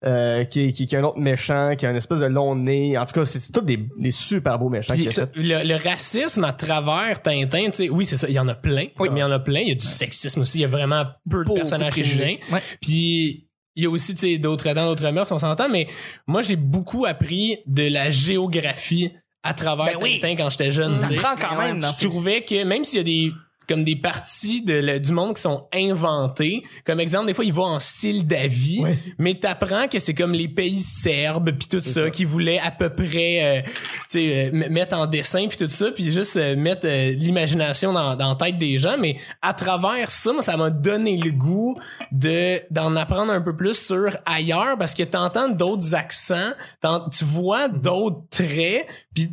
euh, 0.05 0.45
qui, 0.45 0.73
qui, 0.73 0.87
qui 0.87 0.95
est 0.95 0.99
un 0.99 1.03
autre 1.03 1.19
méchant, 1.19 1.75
qui 1.77 1.85
a 1.85 1.91
une 1.91 1.97
espèce 1.97 2.21
de 2.21 2.27
long 2.27 2.55
nez. 2.55 2.97
En 2.97 3.05
tout 3.05 3.12
cas, 3.12 3.25
c'est 3.25 3.51
tous 3.53 3.62
des, 3.62 3.81
des 3.99 4.11
super 4.12 4.57
beaux 4.59 4.69
méchants 4.69 4.95
Puis, 4.95 5.09
le, 5.43 5.64
le 5.67 5.75
racisme 5.77 6.45
à 6.45 6.53
travers 6.53 7.21
Tintin, 7.21 7.71
tu 7.71 7.77
sais, 7.79 7.88
oui, 7.91 8.07
c'est 8.07 8.17
ça, 8.17 8.29
il 8.29 8.35
y 8.35 8.38
en 8.38 8.47
a 8.47 8.55
plein. 8.55 8.87
Comme 8.97 9.17
il 9.17 9.21
y 9.21 9.25
en 9.25 9.31
a 9.33 9.41
plein, 9.41 9.59
il 9.61 9.69
y 9.69 9.73
a 9.73 9.75
du 9.75 9.87
sexisme 9.87 10.43
aussi, 10.43 10.59
il 10.59 10.62
y 10.62 10.64
a 10.64 10.69
vraiment 10.69 11.05
peu 11.29 11.43
de 11.45 11.53
personnages 11.53 11.95
féminins. 11.95 12.37
Ouais. 12.53 12.61
Puis 12.81 13.45
il 13.75 13.83
y 13.83 13.87
a 13.87 13.91
aussi, 13.91 14.14
tu 14.14 14.21
sais, 14.21 14.38
d'autres 14.38 14.73
dans 14.73 14.87
d'autres 14.87 15.09
mœurs, 15.11 15.31
on 15.33 15.38
s'entend, 15.41 15.69
mais 15.69 15.88
moi, 16.29 16.43
j'ai 16.43 16.57
beaucoup 16.57 17.05
appris 17.05 17.59
de 17.67 17.88
la 17.93 18.11
géographie 18.12 19.12
à 19.42 19.55
travers 19.55 19.87
Ben 19.87 19.98
oui. 20.01 20.20
Tintin 20.20 20.37
quand 20.37 20.51
j'étais 20.51 20.72
jeune, 20.72 20.98
tu 21.01 21.07
sais. 21.07 21.16
T'apprends 21.16 21.48
quand 21.48 21.57
même 21.57 21.85
Je 21.85 22.09
trouvais 22.09 22.42
que 22.42 22.64
même 22.64 22.85
s'il 22.85 22.98
y 22.98 23.01
a 23.01 23.05
des 23.05 23.33
comme 23.69 23.85
des 23.85 23.97
parties 23.97 24.63
de, 24.63 24.75
le- 24.75 24.99
du 25.01 25.13
monde 25.13 25.35
qui 25.37 25.43
sont 25.43 25.69
inventées. 25.75 26.63
Comme 26.85 27.01
exemple, 27.01 27.27
des 27.27 27.35
fois, 27.35 27.45
il 27.45 27.53
va 27.53 27.63
en 27.65 27.79
style 27.81 28.27
d'avis, 28.27 28.81
Ouais. 28.81 28.99
mais 29.19 29.35
t'apprends 29.35 29.89
que 29.89 29.99
c'est 29.99 30.15
comme 30.15 30.33
les 30.33 30.49
pays 30.49 30.81
serbes 30.81 31.51
puis 31.53 31.69
tout 31.69 31.81
ça, 31.83 32.11
qui 32.11 32.25
voulaient 32.25 32.59
à 32.61 32.71
peu 32.71 32.91
près, 32.91 33.59
euh, 33.59 33.63
tu 34.11 34.21
sais, 34.21 34.51
euh, 34.55 34.69
mettre 34.71 34.97
en 34.97 35.07
dessin 35.07 35.47
puis 35.49 35.59
tout 35.59 35.69
ça, 35.69 35.91
puis 35.93 36.13
juste 36.13 36.37
euh, 36.37 36.57
mettre 36.57 36.83
euh, 36.87 37.11
l'imagination 37.13 37.93
dans, 37.93 38.17
dans 38.17 38.31
la 38.31 38.35
tête 38.37 38.59
des 38.59 38.79
gens. 38.79 38.97
Mais 38.99 39.17
à 39.43 39.53
travers 39.55 40.11
ça, 40.11 40.33
moi, 40.33 40.43
ça 40.43 40.57
m'a 40.57 40.71
donné 40.71 41.17
le 41.17 41.31
goût 41.31 41.79
de 42.13 42.59
d'en 42.71 42.97
apprendre 42.97 43.33
un 43.33 43.41
peu 43.41 43.57
plus 43.57 43.75
sur 43.75 44.17
ailleurs 44.25 44.77
parce 44.79 44.95
que 44.95 45.03
t'entends 45.03 45.49
d'autres 45.49 45.95
accents, 45.95 46.51
tu 47.13 47.25
vois 47.25 47.69
d'autres 47.69 48.23
traits, 48.31 48.87
puis 49.15 49.29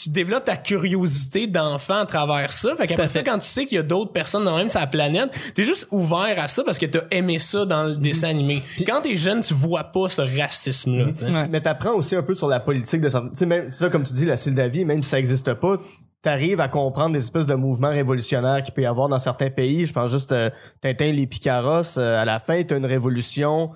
tu 0.00 0.10
développes 0.10 0.44
ta 0.44 0.56
curiosité 0.56 1.46
d'enfant 1.46 1.98
à 2.00 2.06
travers 2.06 2.52
ça. 2.52 2.76
Fait 2.76 2.86
qu'après 2.86 3.08
ça, 3.08 3.22
quand 3.22 3.38
tu 3.38 3.46
sais 3.46 3.66
qu'il 3.66 3.76
y 3.76 3.78
a 3.78 3.82
d'autres 3.82 4.12
personnes 4.12 4.44
dans 4.44 4.56
même 4.56 4.68
la 4.72 4.86
planète, 4.86 5.30
t'es 5.54 5.64
juste 5.64 5.88
ouvert 5.90 6.34
à 6.38 6.48
ça 6.48 6.62
parce 6.64 6.78
que 6.78 6.86
t'as 6.86 7.04
aimé 7.10 7.38
ça 7.38 7.64
dans 7.64 7.84
le 7.84 7.96
dessin 7.96 8.28
animé. 8.28 8.62
Puis 8.76 8.84
quand 8.84 9.00
t'es 9.02 9.16
jeune, 9.16 9.42
tu 9.42 9.54
vois 9.54 9.84
pas 9.84 10.08
ce 10.08 10.22
racisme-là. 10.22 11.06
tu 11.06 11.14
sais. 11.14 11.30
Ouais. 11.30 11.48
Mais 11.50 11.60
t'apprends 11.60 11.94
aussi 11.94 12.14
un 12.14 12.22
peu 12.22 12.34
sur 12.34 12.48
la 12.48 12.60
politique 12.60 13.00
de 13.00 13.08
certains- 13.08 13.30
Tu 13.30 13.36
sais, 13.36 13.46
même, 13.46 13.70
ça, 13.70 13.88
comme 13.88 14.04
tu 14.04 14.12
dis, 14.14 14.24
la 14.24 14.36
Sildavie, 14.36 14.84
même 14.84 15.02
si 15.02 15.10
ça 15.10 15.18
existe 15.18 15.52
pas, 15.54 15.76
t'arrives 16.22 16.60
à 16.60 16.68
comprendre 16.68 17.12
des 17.12 17.20
espèces 17.20 17.46
de 17.46 17.54
mouvements 17.54 17.90
révolutionnaires 17.90 18.62
qu'il 18.62 18.74
peut 18.74 18.82
y 18.82 18.86
avoir 18.86 19.08
dans 19.08 19.18
certains 19.18 19.50
pays. 19.50 19.86
Je 19.86 19.92
pense 19.92 20.10
juste, 20.10 20.32
euh, 20.32 20.50
Tintin, 20.80 21.12
les 21.12 21.26
Picaros, 21.26 21.98
euh, 21.98 22.20
à 22.20 22.24
la 22.24 22.38
fin, 22.38 22.62
t'as 22.62 22.76
une 22.76 22.86
révolution. 22.86 23.70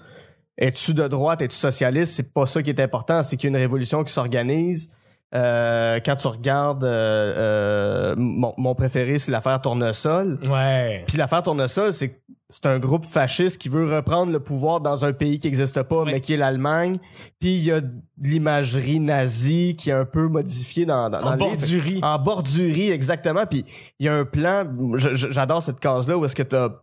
Es-tu 0.57 0.93
de 0.95 1.09
droite, 1.09 1.43
es-tu 1.43 1.57
socialiste? 1.57 2.13
C'est 2.15 2.33
pas 2.33 2.47
ça 2.47 2.63
qui 2.63 2.71
est 2.71 2.81
important. 2.81 3.23
C'est 3.23 3.37
qu'il 3.37 3.51
y 3.51 3.55
a 3.55 3.57
une 3.57 3.63
révolution 3.63 4.05
qui 4.05 4.13
s'organise. 4.13 4.91
Euh, 5.35 6.01
quand 6.05 6.17
tu 6.17 6.27
regardes, 6.27 6.83
euh, 6.85 7.35
euh, 7.37 8.15
mon, 8.17 8.53
mon 8.57 8.75
préféré, 8.75 9.19
c'est 9.19 9.31
l'affaire 9.31 9.61
Tournesol. 9.61 10.39
Ouais. 10.49 11.05
Puis 11.07 11.17
l'affaire 11.17 11.43
Tournesol, 11.43 11.93
c'est 11.93 12.21
c'est 12.53 12.67
un 12.67 12.81
groupe 12.81 13.05
fasciste 13.05 13.59
qui 13.59 13.69
veut 13.69 13.95
reprendre 13.95 14.33
le 14.33 14.41
pouvoir 14.41 14.81
dans 14.81 15.05
un 15.05 15.13
pays 15.13 15.39
qui 15.39 15.47
n'existe 15.47 15.81
pas, 15.85 16.05
mais 16.05 16.21
qui 16.21 16.35
est 16.35 16.37
l'Allemagne. 16.37 16.97
Puis 17.39 17.55
il 17.55 17.63
y 17.65 17.71
a 17.71 17.81
de 17.81 17.93
l'imagerie 18.21 18.99
nazie 18.99 19.77
qui 19.77 19.91
est 19.91 19.93
un 19.93 20.05
peu 20.05 20.27
modifiée 20.27 20.85
dans, 20.85 21.09
dans, 21.11 21.21
dans 21.21 21.31
En 21.35 21.37
bordurie. 21.37 22.01
En 22.03 22.19
bordurie, 22.19 22.91
exactement. 22.91 23.47
Puis 23.47 23.65
il 24.01 24.07
y 24.07 24.09
a 24.09 24.15
un 24.17 24.25
plan, 24.25 24.65
j'adore 24.97 25.63
cette 25.63 25.79
case-là 25.79 26.19
où 26.19 26.25
est-ce 26.25 26.35
que 26.35 26.43
t'as 26.43 26.71
t'as- 26.71 26.75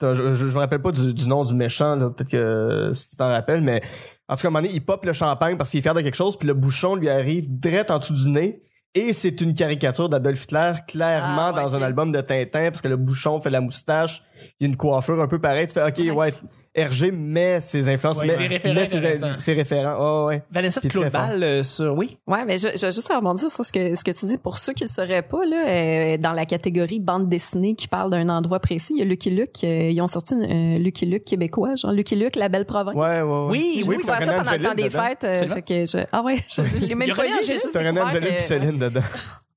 je, 0.00 0.44
me 0.44 0.58
rappelle 0.58 0.82
pas 0.82 0.92
du, 0.92 1.12
du 1.14 1.28
nom 1.28 1.44
du 1.44 1.54
méchant, 1.54 1.96
là, 1.96 2.10
peut-être 2.10 2.30
que 2.30 2.90
si 2.94 3.08
tu 3.08 3.16
t'en 3.16 3.28
rappelles, 3.28 3.60
mais 3.60 3.82
en 4.28 4.36
tout 4.36 4.42
cas, 4.42 4.48
à 4.48 4.50
un 4.50 4.52
moment 4.52 4.62
donné, 4.62 4.74
il 4.74 4.84
pop 4.84 5.04
le 5.04 5.12
champagne 5.12 5.56
parce 5.56 5.70
qu'il 5.70 5.78
est 5.78 5.82
fier 5.82 5.94
de 5.94 6.00
quelque 6.00 6.14
chose, 6.14 6.38
puis 6.38 6.48
le 6.48 6.54
bouchon 6.54 6.94
lui 6.94 7.08
arrive 7.08 7.46
direct 7.48 7.90
en 7.90 7.98
dessous 7.98 8.14
du 8.14 8.28
nez. 8.28 8.62
Et 8.96 9.12
c'est 9.12 9.40
une 9.40 9.54
caricature 9.54 10.08
d'Adolf 10.08 10.44
Hitler, 10.44 10.72
clairement 10.86 11.46
Ah, 11.46 11.52
ouais, 11.52 11.62
dans 11.62 11.74
un 11.74 11.82
album 11.82 12.12
de 12.12 12.20
Tintin, 12.20 12.70
parce 12.70 12.80
que 12.80 12.86
le 12.86 12.96
bouchon 12.96 13.40
fait 13.40 13.50
la 13.50 13.60
moustache, 13.60 14.22
il 14.40 14.52
y 14.60 14.64
a 14.64 14.68
une 14.68 14.76
coiffure 14.76 15.20
un 15.20 15.26
peu 15.26 15.40
pareille. 15.40 15.66
Tu 15.66 15.74
fais, 15.74 15.82
OK, 15.82 15.98
Nice. 15.98 16.12
ouais, 16.12 16.32
RG 16.76 17.12
met 17.12 17.60
ses 17.60 17.88
influences, 17.88 18.18
Ouais, 18.18 18.26
met, 18.26 18.34
référents 18.48 18.74
met 18.74 18.86
ses, 18.86 19.20
ses 19.38 19.52
référents. 19.54 19.96
Oh, 20.00 20.26
ouais. 20.28 20.42
Vanessa 20.50 20.80
de 20.80 21.08
Ball 21.10 21.42
euh, 21.42 21.62
sur 21.62 21.94
oui. 21.96 22.18
Ouais, 22.26 22.44
mais 22.44 22.56
je, 22.56 22.68
je 22.76 22.86
veux 22.86 22.92
juste 22.92 23.12
rebondir 23.12 23.48
sur 23.48 23.64
ce 23.64 23.72
que, 23.72 23.94
ce 23.94 24.02
que 24.02 24.10
tu 24.10 24.26
dis. 24.26 24.38
Pour 24.38 24.58
ceux 24.58 24.72
qui 24.72 24.82
ne 24.82 24.88
le 24.88 24.92
sauraient 24.92 25.22
pas, 25.22 25.44
là, 25.46 25.68
euh, 25.68 26.16
dans 26.16 26.32
la 26.32 26.46
catégorie 26.46 26.98
bande 26.98 27.28
dessinée 27.28 27.74
qui 27.76 27.86
parle 27.86 28.10
d'un 28.10 28.28
endroit 28.28 28.58
précis, 28.58 28.94
il 28.96 28.98
y 28.98 29.02
a 29.02 29.04
Lucky 29.04 29.30
Luke. 29.30 29.62
euh, 29.62 29.90
ils 29.90 30.00
ont 30.00 30.08
sorti 30.08 30.34
une, 30.34 30.76
euh, 30.76 30.78
Lucky 30.78 31.06
Luke 31.06 31.24
québécois, 31.24 31.76
genre 31.76 31.92
Lucky 31.92 32.16
Luke, 32.16 32.34
la 32.34 32.48
belle 32.48 32.64
province. 32.66 32.94
Ouais, 32.96 33.20
ouais, 33.20 33.22
ouais. 33.22 33.46
Oui, 33.50 33.84
oui, 33.86 33.96
oui, 33.98 34.04
ça 34.04 34.16
pendant 34.16 34.50
le 34.52 34.62
temps 34.62 34.74
des 34.74 34.90
fêtes. 34.90 35.24
euh, 35.24 35.46
fait 35.48 35.62
que 35.62 35.86
je, 35.86 36.04
ah 36.10 36.22
ouais, 36.22 36.38
je, 36.48 36.62
je 36.66 36.78
l'ai 36.84 36.94
même 36.96 37.14
pas 37.14 37.22
lu, 37.24 37.30
j'ai 37.46 37.52
juste 37.54 37.70
T'as 37.72 37.78
René 37.80 37.92
découvert 37.92 38.06
Angélil 38.06 38.28
que- 38.30 38.34
puis 38.34 38.42
Céline 38.42 38.78
dedans. 38.78 39.00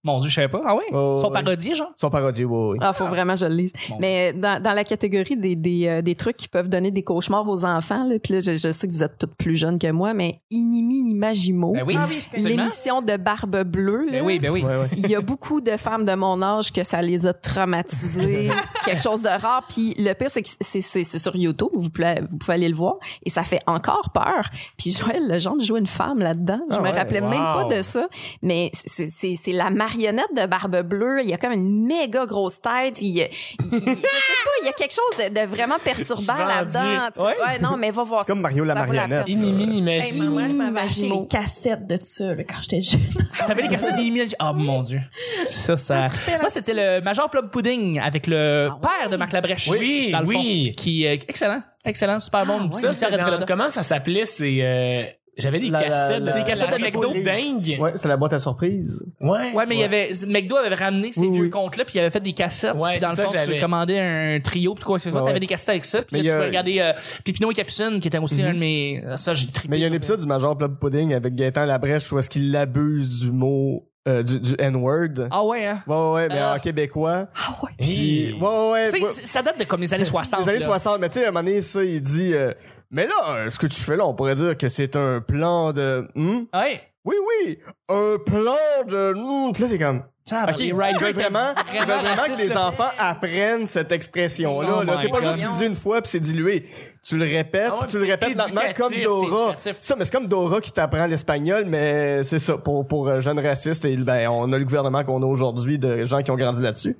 Mon 0.03 0.19
dieu, 0.19 0.29
je 0.29 0.35
savais 0.35 0.47
pas. 0.47 0.61
Ah 0.65 0.75
oui? 0.75 0.83
Oh, 0.93 1.17
Son 1.21 1.27
ouais. 1.31 1.41
parodié, 1.43 1.73
genre? 1.75 1.91
Sont 1.97 2.09
parodiés, 2.09 2.45
oui, 2.45 2.71
oui. 2.73 2.77
Ah, 2.81 2.93
faut 2.93 3.07
vraiment 3.07 3.33
que 3.33 3.39
je 3.39 3.45
le 3.45 3.55
lise. 3.55 3.73
Bon. 3.89 3.97
Mais 3.99 4.31
dans, 4.31 4.61
dans 4.61 4.73
la 4.73 4.83
catégorie 4.83 5.35
des, 5.35 5.55
des, 5.55 5.87
euh, 5.87 6.01
des 6.01 6.15
trucs 6.15 6.37
qui 6.37 6.47
peuvent 6.47 6.69
donner 6.69 6.91
des 6.91 7.03
cauchemars 7.03 7.47
aux 7.47 7.65
enfants, 7.65 8.03
là, 8.05 8.15
puis 8.19 8.33
là, 8.35 8.39
je, 8.39 8.53
je 8.55 8.71
sais 8.71 8.87
que 8.87 8.93
vous 8.93 9.03
êtes 9.03 9.17
toutes 9.17 9.35
plus 9.35 9.55
jeunes 9.57 9.79
que 9.79 9.91
moi, 9.91 10.13
mais 10.13 10.39
Inimi 10.51 11.01
Nimagimo, 11.01 11.73
Ben 11.73 11.83
oui. 11.85 11.97
Ah 11.99 12.05
oui, 12.07 12.19
l'émission 12.37 13.01
de 13.01 13.17
Barbe 13.17 13.63
Bleue, 13.63 14.05
là, 14.05 14.11
Ben 14.13 14.25
oui, 14.25 14.39
ben 14.39 14.51
oui. 14.51 14.63
Il 14.95 15.07
y 15.09 15.15
a 15.15 15.21
beaucoup 15.21 15.61
de 15.61 15.75
femmes 15.77 16.05
de 16.05 16.13
mon 16.13 16.41
âge 16.41 16.71
que 16.71 16.83
ça 16.83 17.01
les 17.01 17.25
a 17.25 17.33
traumatisées, 17.33 18.49
quelque 18.85 19.01
chose 19.01 19.21
de 19.23 19.27
rare. 19.29 19.63
Puis 19.67 19.93
le 19.97 20.13
pire, 20.13 20.29
c'est 20.29 20.41
que 20.41 20.49
c'est, 20.61 20.81
c'est, 20.81 21.03
c'est 21.03 21.19
sur 21.19 21.35
YouTube, 21.35 21.69
vous 21.73 21.89
pouvez, 21.89 22.21
vous 22.29 22.37
pouvez 22.37 22.53
aller 22.53 22.69
le 22.69 22.75
voir, 22.75 22.95
et 23.25 23.29
ça 23.29 23.43
fait 23.43 23.61
encore 23.67 24.11
peur. 24.13 24.49
Puis 24.77 24.91
Joël 24.91 25.27
Legendre 25.27 25.61
joue 25.63 25.77
une 25.77 25.87
femme 25.87 26.19
là-dedans. 26.19 26.59
Je 26.69 26.75
Ah 26.77 26.79
me 26.79 26.83
ouais, 26.85 26.91
rappelais 26.91 27.21
wow. 27.21 27.29
même 27.29 27.39
pas 27.39 27.65
de 27.65 27.81
ça, 27.81 28.07
mais 28.41 28.71
c'est, 28.73 29.07
c'est, 29.07 29.35
c'est 29.35 29.51
la 29.51 29.69
marionnette 29.87 30.33
de 30.35 30.45
Barbe 30.45 30.81
Bleue. 30.81 31.21
Il 31.23 31.29
y 31.29 31.33
a 31.33 31.37
comme 31.37 31.53
une 31.53 31.85
méga 31.85 32.25
grosse 32.25 32.59
tête. 32.59 32.95
Puis, 32.95 33.05
il, 33.07 33.17
il- 33.17 33.29
je 33.71 33.77
sais 33.79 33.81
pas, 33.95 34.51
il 34.61 34.65
y 34.65 34.69
a 34.69 34.73
quelque 34.73 34.93
chose 34.93 35.25
de, 35.29 35.33
de 35.41 35.45
vraiment 35.47 35.77
perturbant 35.83 36.33
là-dedans. 36.45 37.09
Ouais. 37.23 37.23
ouais, 37.25 37.59
non, 37.61 37.77
mais 37.77 37.91
va 37.91 38.03
voir 38.03 38.21
C'est 38.25 38.31
comme 38.31 38.41
Mario 38.41 38.63
la 38.63 38.75
marionnette. 38.75 39.25
peine. 39.25 39.37
Inimini 39.43 39.77
Hey, 39.89 40.13
imagine. 40.13 40.17
ma 40.17 40.29
mère 40.29 40.45
Inimi 40.49 40.57
m'avait 40.57 40.79
acheté 40.85 41.01
Imagimo. 41.01 41.21
les 41.21 41.27
cassettes 41.27 41.87
de 41.87 41.97
ça 42.01 42.33
là, 42.35 42.43
quand 42.43 42.57
j'étais 42.61 42.81
jeune. 42.81 43.01
T'avais 43.47 43.61
les 43.61 43.67
cassettes 43.69 43.95
d'Emile. 43.95 44.27
Oh 44.41 44.51
mon 44.53 44.81
dieu. 44.81 44.99
Ça, 45.45 45.77
ça. 45.77 46.07
Moi, 46.39 46.49
c'était 46.49 46.73
le 46.73 47.01
Major 47.03 47.29
Plum 47.29 47.49
Pudding 47.49 47.99
avec 47.99 48.27
le 48.27 48.69
père 48.81 49.09
de 49.09 49.15
Marc 49.17 49.31
Labrèche. 49.33 49.67
Oui, 49.69 50.09
dans 50.11 50.19
le 50.19 50.25
fond, 50.25 50.31
oui. 50.39 50.73
Qui, 50.75 51.05
euh, 51.07 51.13
excellent. 51.27 51.61
Excellent, 51.85 52.19
super 52.19 52.45
bon. 52.45 52.63
ouais. 52.65 52.71
Ça, 52.81 52.91
Ça, 52.93 53.07
c'est 53.09 53.17
dans- 53.17 53.45
comment 53.47 53.69
ça 53.69 53.81
s'appelait? 53.83 54.25
C'est, 54.25 54.57
euh, 54.61 55.03
j'avais 55.37 55.59
des 55.59 55.69
La- 55.69 55.83
cassettes. 55.83 56.25
la- 56.25 56.31
c'est 56.31 56.39
les 56.39 56.45
cassettes 56.45 56.71
de 56.77 56.81
McDo. 56.83 57.13
dingue. 57.23 57.77
Ouais, 57.79 57.91
c'est 57.95 58.07
la 58.07 58.17
boîte 58.17 58.33
à 58.33 58.39
surprise. 58.39 59.03
Ouais. 59.21 59.51
Ouais, 59.53 59.65
mais 59.67 59.75
il 59.75 59.81
y 59.81 59.83
avait, 59.83 60.09
McDo 60.27 60.55
avait 60.57 60.75
ramené 60.75 61.11
ces 61.11 61.21
Oui, 61.21 61.31
vieux 61.31 61.41
oui. 61.43 61.49
comptes-là, 61.49 61.85
puis 61.85 61.95
il 61.95 61.99
avait 62.01 62.09
fait 62.09 62.19
des 62.19 62.33
cassettes. 62.33 62.75
Ouais, 62.75 62.91
puis 62.93 62.99
dans 63.01 63.09
le 63.09 63.15
fond, 63.15 63.27
tu 63.29 63.37
j'avais. 63.37 63.59
commandais 63.59 63.99
un 63.99 64.39
trio, 64.39 64.73
puis 64.75 64.83
quoi 64.83 64.97
que 64.97 65.03
ce 65.03 65.11
soit. 65.11 65.21
Ouais, 65.21 65.27
T'avais 65.27 65.39
des 65.39 65.47
cassettes 65.47 65.69
avec 65.69 65.85
ça, 65.85 65.99
puis 65.99 66.07
Mais 66.11 66.17
là, 66.19 66.23
il 66.23 66.27
y 66.27 66.29
tu 66.29 66.35
a- 66.35 66.39
peux 66.39 66.45
regarder 66.47 66.79
euh, 66.79 66.93
Pipino 67.23 67.51
et 67.51 67.53
Capucine, 67.53 67.99
qui 67.99 68.07
était 68.07 68.17
aussi 68.19 68.41
un 68.43 68.53
de 68.53 68.59
mes. 68.59 69.01
Ça, 69.17 69.33
j'ai 69.33 69.47
trippé. 69.47 69.67
Mais 69.69 69.77
il 69.79 69.83
y 69.83 69.85
a 69.85 69.89
un 69.89 69.93
épisode 69.93 70.19
du 70.21 70.27
Major 70.27 70.57
Plum 70.57 70.75
Pudding 70.77 71.13
avec 71.13 71.35
Gaëtan 71.35 71.65
Labrèche 71.65 72.11
où 72.11 72.19
est-ce 72.19 72.29
qu'il 72.29 72.55
abuse 72.55 73.19
du 73.21 73.31
mot, 73.31 73.87
euh, 74.07 74.23
du, 74.23 74.39
du 74.39 74.55
N-word. 74.57 75.27
Ah 75.31 75.43
ouais, 75.43 75.65
hein? 75.65 75.79
Ouais, 75.85 75.95
ouais, 75.95 76.13
ouais, 76.13 76.27
mais 76.29 76.39
Euh. 76.39 76.55
en 76.55 76.59
québécois. 76.59 77.27
Ah 77.35 77.55
ouais. 77.63 77.71
Puis, 77.79 78.33
ouais, 78.33 78.47
ouais, 78.47 78.91
ouais. 79.03 79.11
Ça 79.11 79.41
date 79.41 79.59
de 79.59 79.65
comme 79.65 79.81
les 79.81 79.93
années 79.93 80.05
60. 80.05 80.39
Les 80.43 80.49
années 80.49 80.59
là. 80.59 80.65
60, 80.65 80.99
mais 81.01 81.09
tu 81.09 81.19
sais, 81.19 81.25
à 81.25 81.27
un 81.29 81.31
moment 81.31 81.43
donné, 81.43 81.61
ça, 81.61 81.83
il 81.83 81.99
dit, 82.01 82.33
euh, 82.33 82.53
Mais 82.91 83.05
là, 83.07 83.13
euh, 83.29 83.49
ce 83.49 83.59
que 83.59 83.67
tu 83.67 83.79
fais 83.81 83.97
là, 83.97 84.05
on 84.05 84.13
pourrait 84.13 84.35
dire 84.35 84.57
que 84.57 84.69
c'est 84.69 84.95
un 84.95 85.21
plan 85.21 85.73
de. 85.73 86.07
hmm? 86.15 86.45
Ouais. 86.53 86.81
Oui, 87.05 87.15
oui, 87.45 87.59
un 87.89 88.17
plan 88.25 88.55
de. 88.87 89.13
hmm? 89.13 89.51
Puis 89.53 89.63
là, 89.63 89.69
t'es 89.69 89.79
comme. 89.79 90.03
Ah, 90.31 90.47
Ok, 90.49 90.59
veulent 90.59 90.95
étaient 90.95 91.11
vraiment, 91.13 91.53
ils 91.73 91.79
veulent 91.79 91.99
vraiment 91.99 92.35
que 92.35 92.41
les 92.41 92.57
enfants 92.57 92.89
apprennent 92.99 93.65
cette 93.65 93.91
expression-là. 93.93 94.79
Oh 94.81 94.83
là. 94.83 94.97
c'est 95.01 95.07
pas 95.07 95.21
God. 95.21 95.31
juste 95.31 95.39
tu 95.45 95.47
le 95.51 95.57
dis 95.57 95.65
une 95.67 95.75
fois 95.75 96.01
puis 96.01 96.11
c'est 96.11 96.19
dilué. 96.19 96.65
Tu 97.01 97.17
le 97.17 97.23
répètes, 97.23 97.71
puis 97.79 97.89
tu 97.89 97.97
le 97.97 98.03
répètes 98.03 98.35
lentement 98.35 98.61
comme 98.75 98.91
c'est 98.91 99.03
Dora. 99.03 99.55
Ça, 99.57 99.95
mais 99.97 100.03
c'est 100.03 100.11
comme 100.11 100.27
Dora 100.27 100.59
qui 100.59 100.73
t'apprend 100.73 101.05
l'espagnol, 101.05 101.63
mais 101.65 102.23
c'est 102.23 102.39
ça 102.39 102.57
pour 102.57 102.85
pour 102.85 103.07
euh, 103.07 103.21
jeunes 103.21 103.39
racistes 103.39 103.85
et 103.85 103.95
ben 103.95 104.27
on 104.27 104.51
a 104.51 104.57
le 104.57 104.65
gouvernement 104.65 105.05
qu'on 105.05 105.23
a 105.23 105.25
aujourd'hui 105.25 105.79
de 105.79 106.03
gens 106.03 106.21
qui 106.21 106.31
ont 106.31 106.35
grandi 106.35 106.61
là-dessus. 106.61 106.97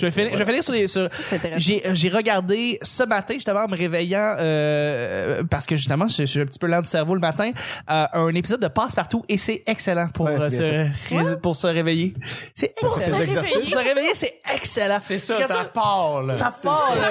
Je 0.00 0.06
vais 0.06 0.10
finir, 0.10 0.30
je 0.32 0.38
vais 0.38 0.44
finir 0.44 0.64
sur 0.64 0.72
les. 0.72 0.88
Sur, 0.88 1.08
intéressant. 1.32 1.58
j'ai, 1.58 1.82
j'ai 1.94 2.08
regardé 2.08 2.78
ce 2.82 3.04
matin, 3.04 3.34
justement, 3.34 3.60
en 3.64 3.68
me 3.68 3.76
réveillant, 3.76 4.36
euh, 4.38 5.42
parce 5.50 5.66
que 5.66 5.76
justement, 5.76 6.06
je, 6.08 6.16
je 6.18 6.24
suis 6.24 6.40
un 6.40 6.46
petit 6.46 6.58
peu 6.58 6.66
lent 6.66 6.80
du 6.80 6.88
cerveau 6.88 7.14
le 7.14 7.20
matin, 7.20 7.50
euh, 7.90 8.06
un 8.12 8.34
épisode 8.34 8.60
de 8.60 8.68
Passe-Partout 8.68 9.24
et 9.28 9.36
c'est 9.38 9.62
excellent 9.66 10.08
pour, 10.12 10.26
Ouais, 10.26 10.40
euh, 10.40 10.48
c'est 10.50 10.56
se, 10.56 11.28
ré- 11.28 11.36
pour 11.40 11.56
se 11.56 11.66
réveiller. 11.66 12.14
C'est 12.54 12.74
Pour 12.80 12.96
excellent. 12.96 13.16
ses 13.18 13.22
exercices. 13.22 13.54
Pour 13.58 13.68
se 13.68 13.78
réveiller, 13.78 14.10
c'est 14.14 14.40
excellent. 14.54 14.98
C'est 15.00 15.18
ça, 15.18 15.36
Quand 15.40 15.48
ça 15.54 15.64
part, 15.72 16.22
là. 16.22 16.36
Ça 16.36 16.52
part, 16.62 16.94
là. 17.00 17.08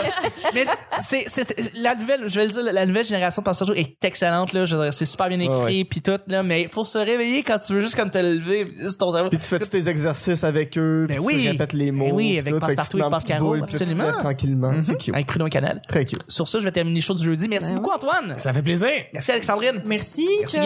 Mais 0.54 0.66
c'est, 1.02 1.24
c'est, 1.28 1.74
la 1.76 1.96
nouvelle, 1.96 2.28
je 2.28 2.40
vais 2.40 2.46
le 2.46 2.52
dire, 2.52 2.64
la 2.64 2.86
nouvelle 2.86 3.06
génération 3.06 3.42
de 3.42 3.46
Passe-Partout 3.46 3.74
est 3.74 4.04
excellente, 4.04 4.54
là. 4.54 4.66
Je 4.66 4.76
veux 4.76 4.84
dire, 4.84 4.94
c'est 4.94 5.06
super 5.06 5.28
bien 5.30 5.40
écrit, 5.40 5.80
Ouais, 5.80 5.84
puis 5.90 6.02
tout, 6.02 6.20
là. 6.28 6.44
Mais 6.44 6.68
pour 6.68 6.88
se 6.88 6.98
réveiller 6.98 7.44
quand 7.44 7.60
tu 7.60 7.74
veux 7.74 7.82
juste 7.82 7.96
comme 7.96 8.10
te 8.10 8.18
lever, 8.18 8.68
c'est 8.78 8.98
ton 8.98 9.12
cerveau. 9.12 9.30
Puis 9.30 9.40
tu 9.40 9.46
fais 9.46 9.60
tous 9.60 9.70
tes 9.70 9.88
exercices 9.88 10.44
avec 10.44 10.78
eux, 10.78 11.06
puis 11.08 11.18
Ben 11.18 11.22
tu 11.22 11.28
oui. 11.28 11.50
répètes 11.50 11.74
les 11.74 11.92
mots. 11.92 12.06
Ben 12.08 12.14
oui, 12.14 12.42
puis 12.42 12.54
avec 12.54 12.54
puis 12.90 13.00
là, 13.00 13.10
tu 13.20 13.26
te 13.26 13.64
absolument. 13.64 14.12
tranquillement. 14.12 14.74
C'est 14.82 14.98
cute. 14.98 15.14
Avec 15.14 15.28
Canal. 15.50 15.82
Très 15.88 16.06
cute. 16.06 16.24
Sur 16.28 16.48
ça, 16.48 16.60
je 16.60 16.64
vais 16.66 16.72
terminer 16.72 17.00
le 17.00 17.04
show 17.04 17.14
du 17.14 17.24
jeudi. 17.24 17.48
Merci 17.48 17.70
Ben 17.74 17.76
beaucoup, 17.80 17.92
Antoine. 17.92 18.36
Ça 18.38 18.54
fait 18.54 18.62
plaisir. 18.62 18.90
Merci, 19.14 19.32
Alexandrine. 19.32 19.82
Merci. 19.86 20.28
Merci. 20.42 20.60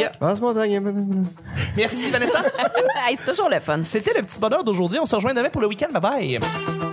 Merci, 1.77 2.09
Vanessa. 2.09 2.41
Hey, 3.05 3.17
c'est 3.17 3.29
toujours 3.29 3.49
le 3.49 3.59
fun. 3.59 3.83
C'était 3.83 4.13
le 4.13 4.21
petit 4.23 4.39
bonheur 4.39 4.63
d'aujourd'hui. 4.63 4.99
On 4.99 5.05
se 5.05 5.15
rejoint 5.15 5.33
demain 5.33 5.49
pour 5.49 5.61
le 5.61 5.67
week-end. 5.67 5.87
Bye 5.91 6.39
bye. 6.39 6.92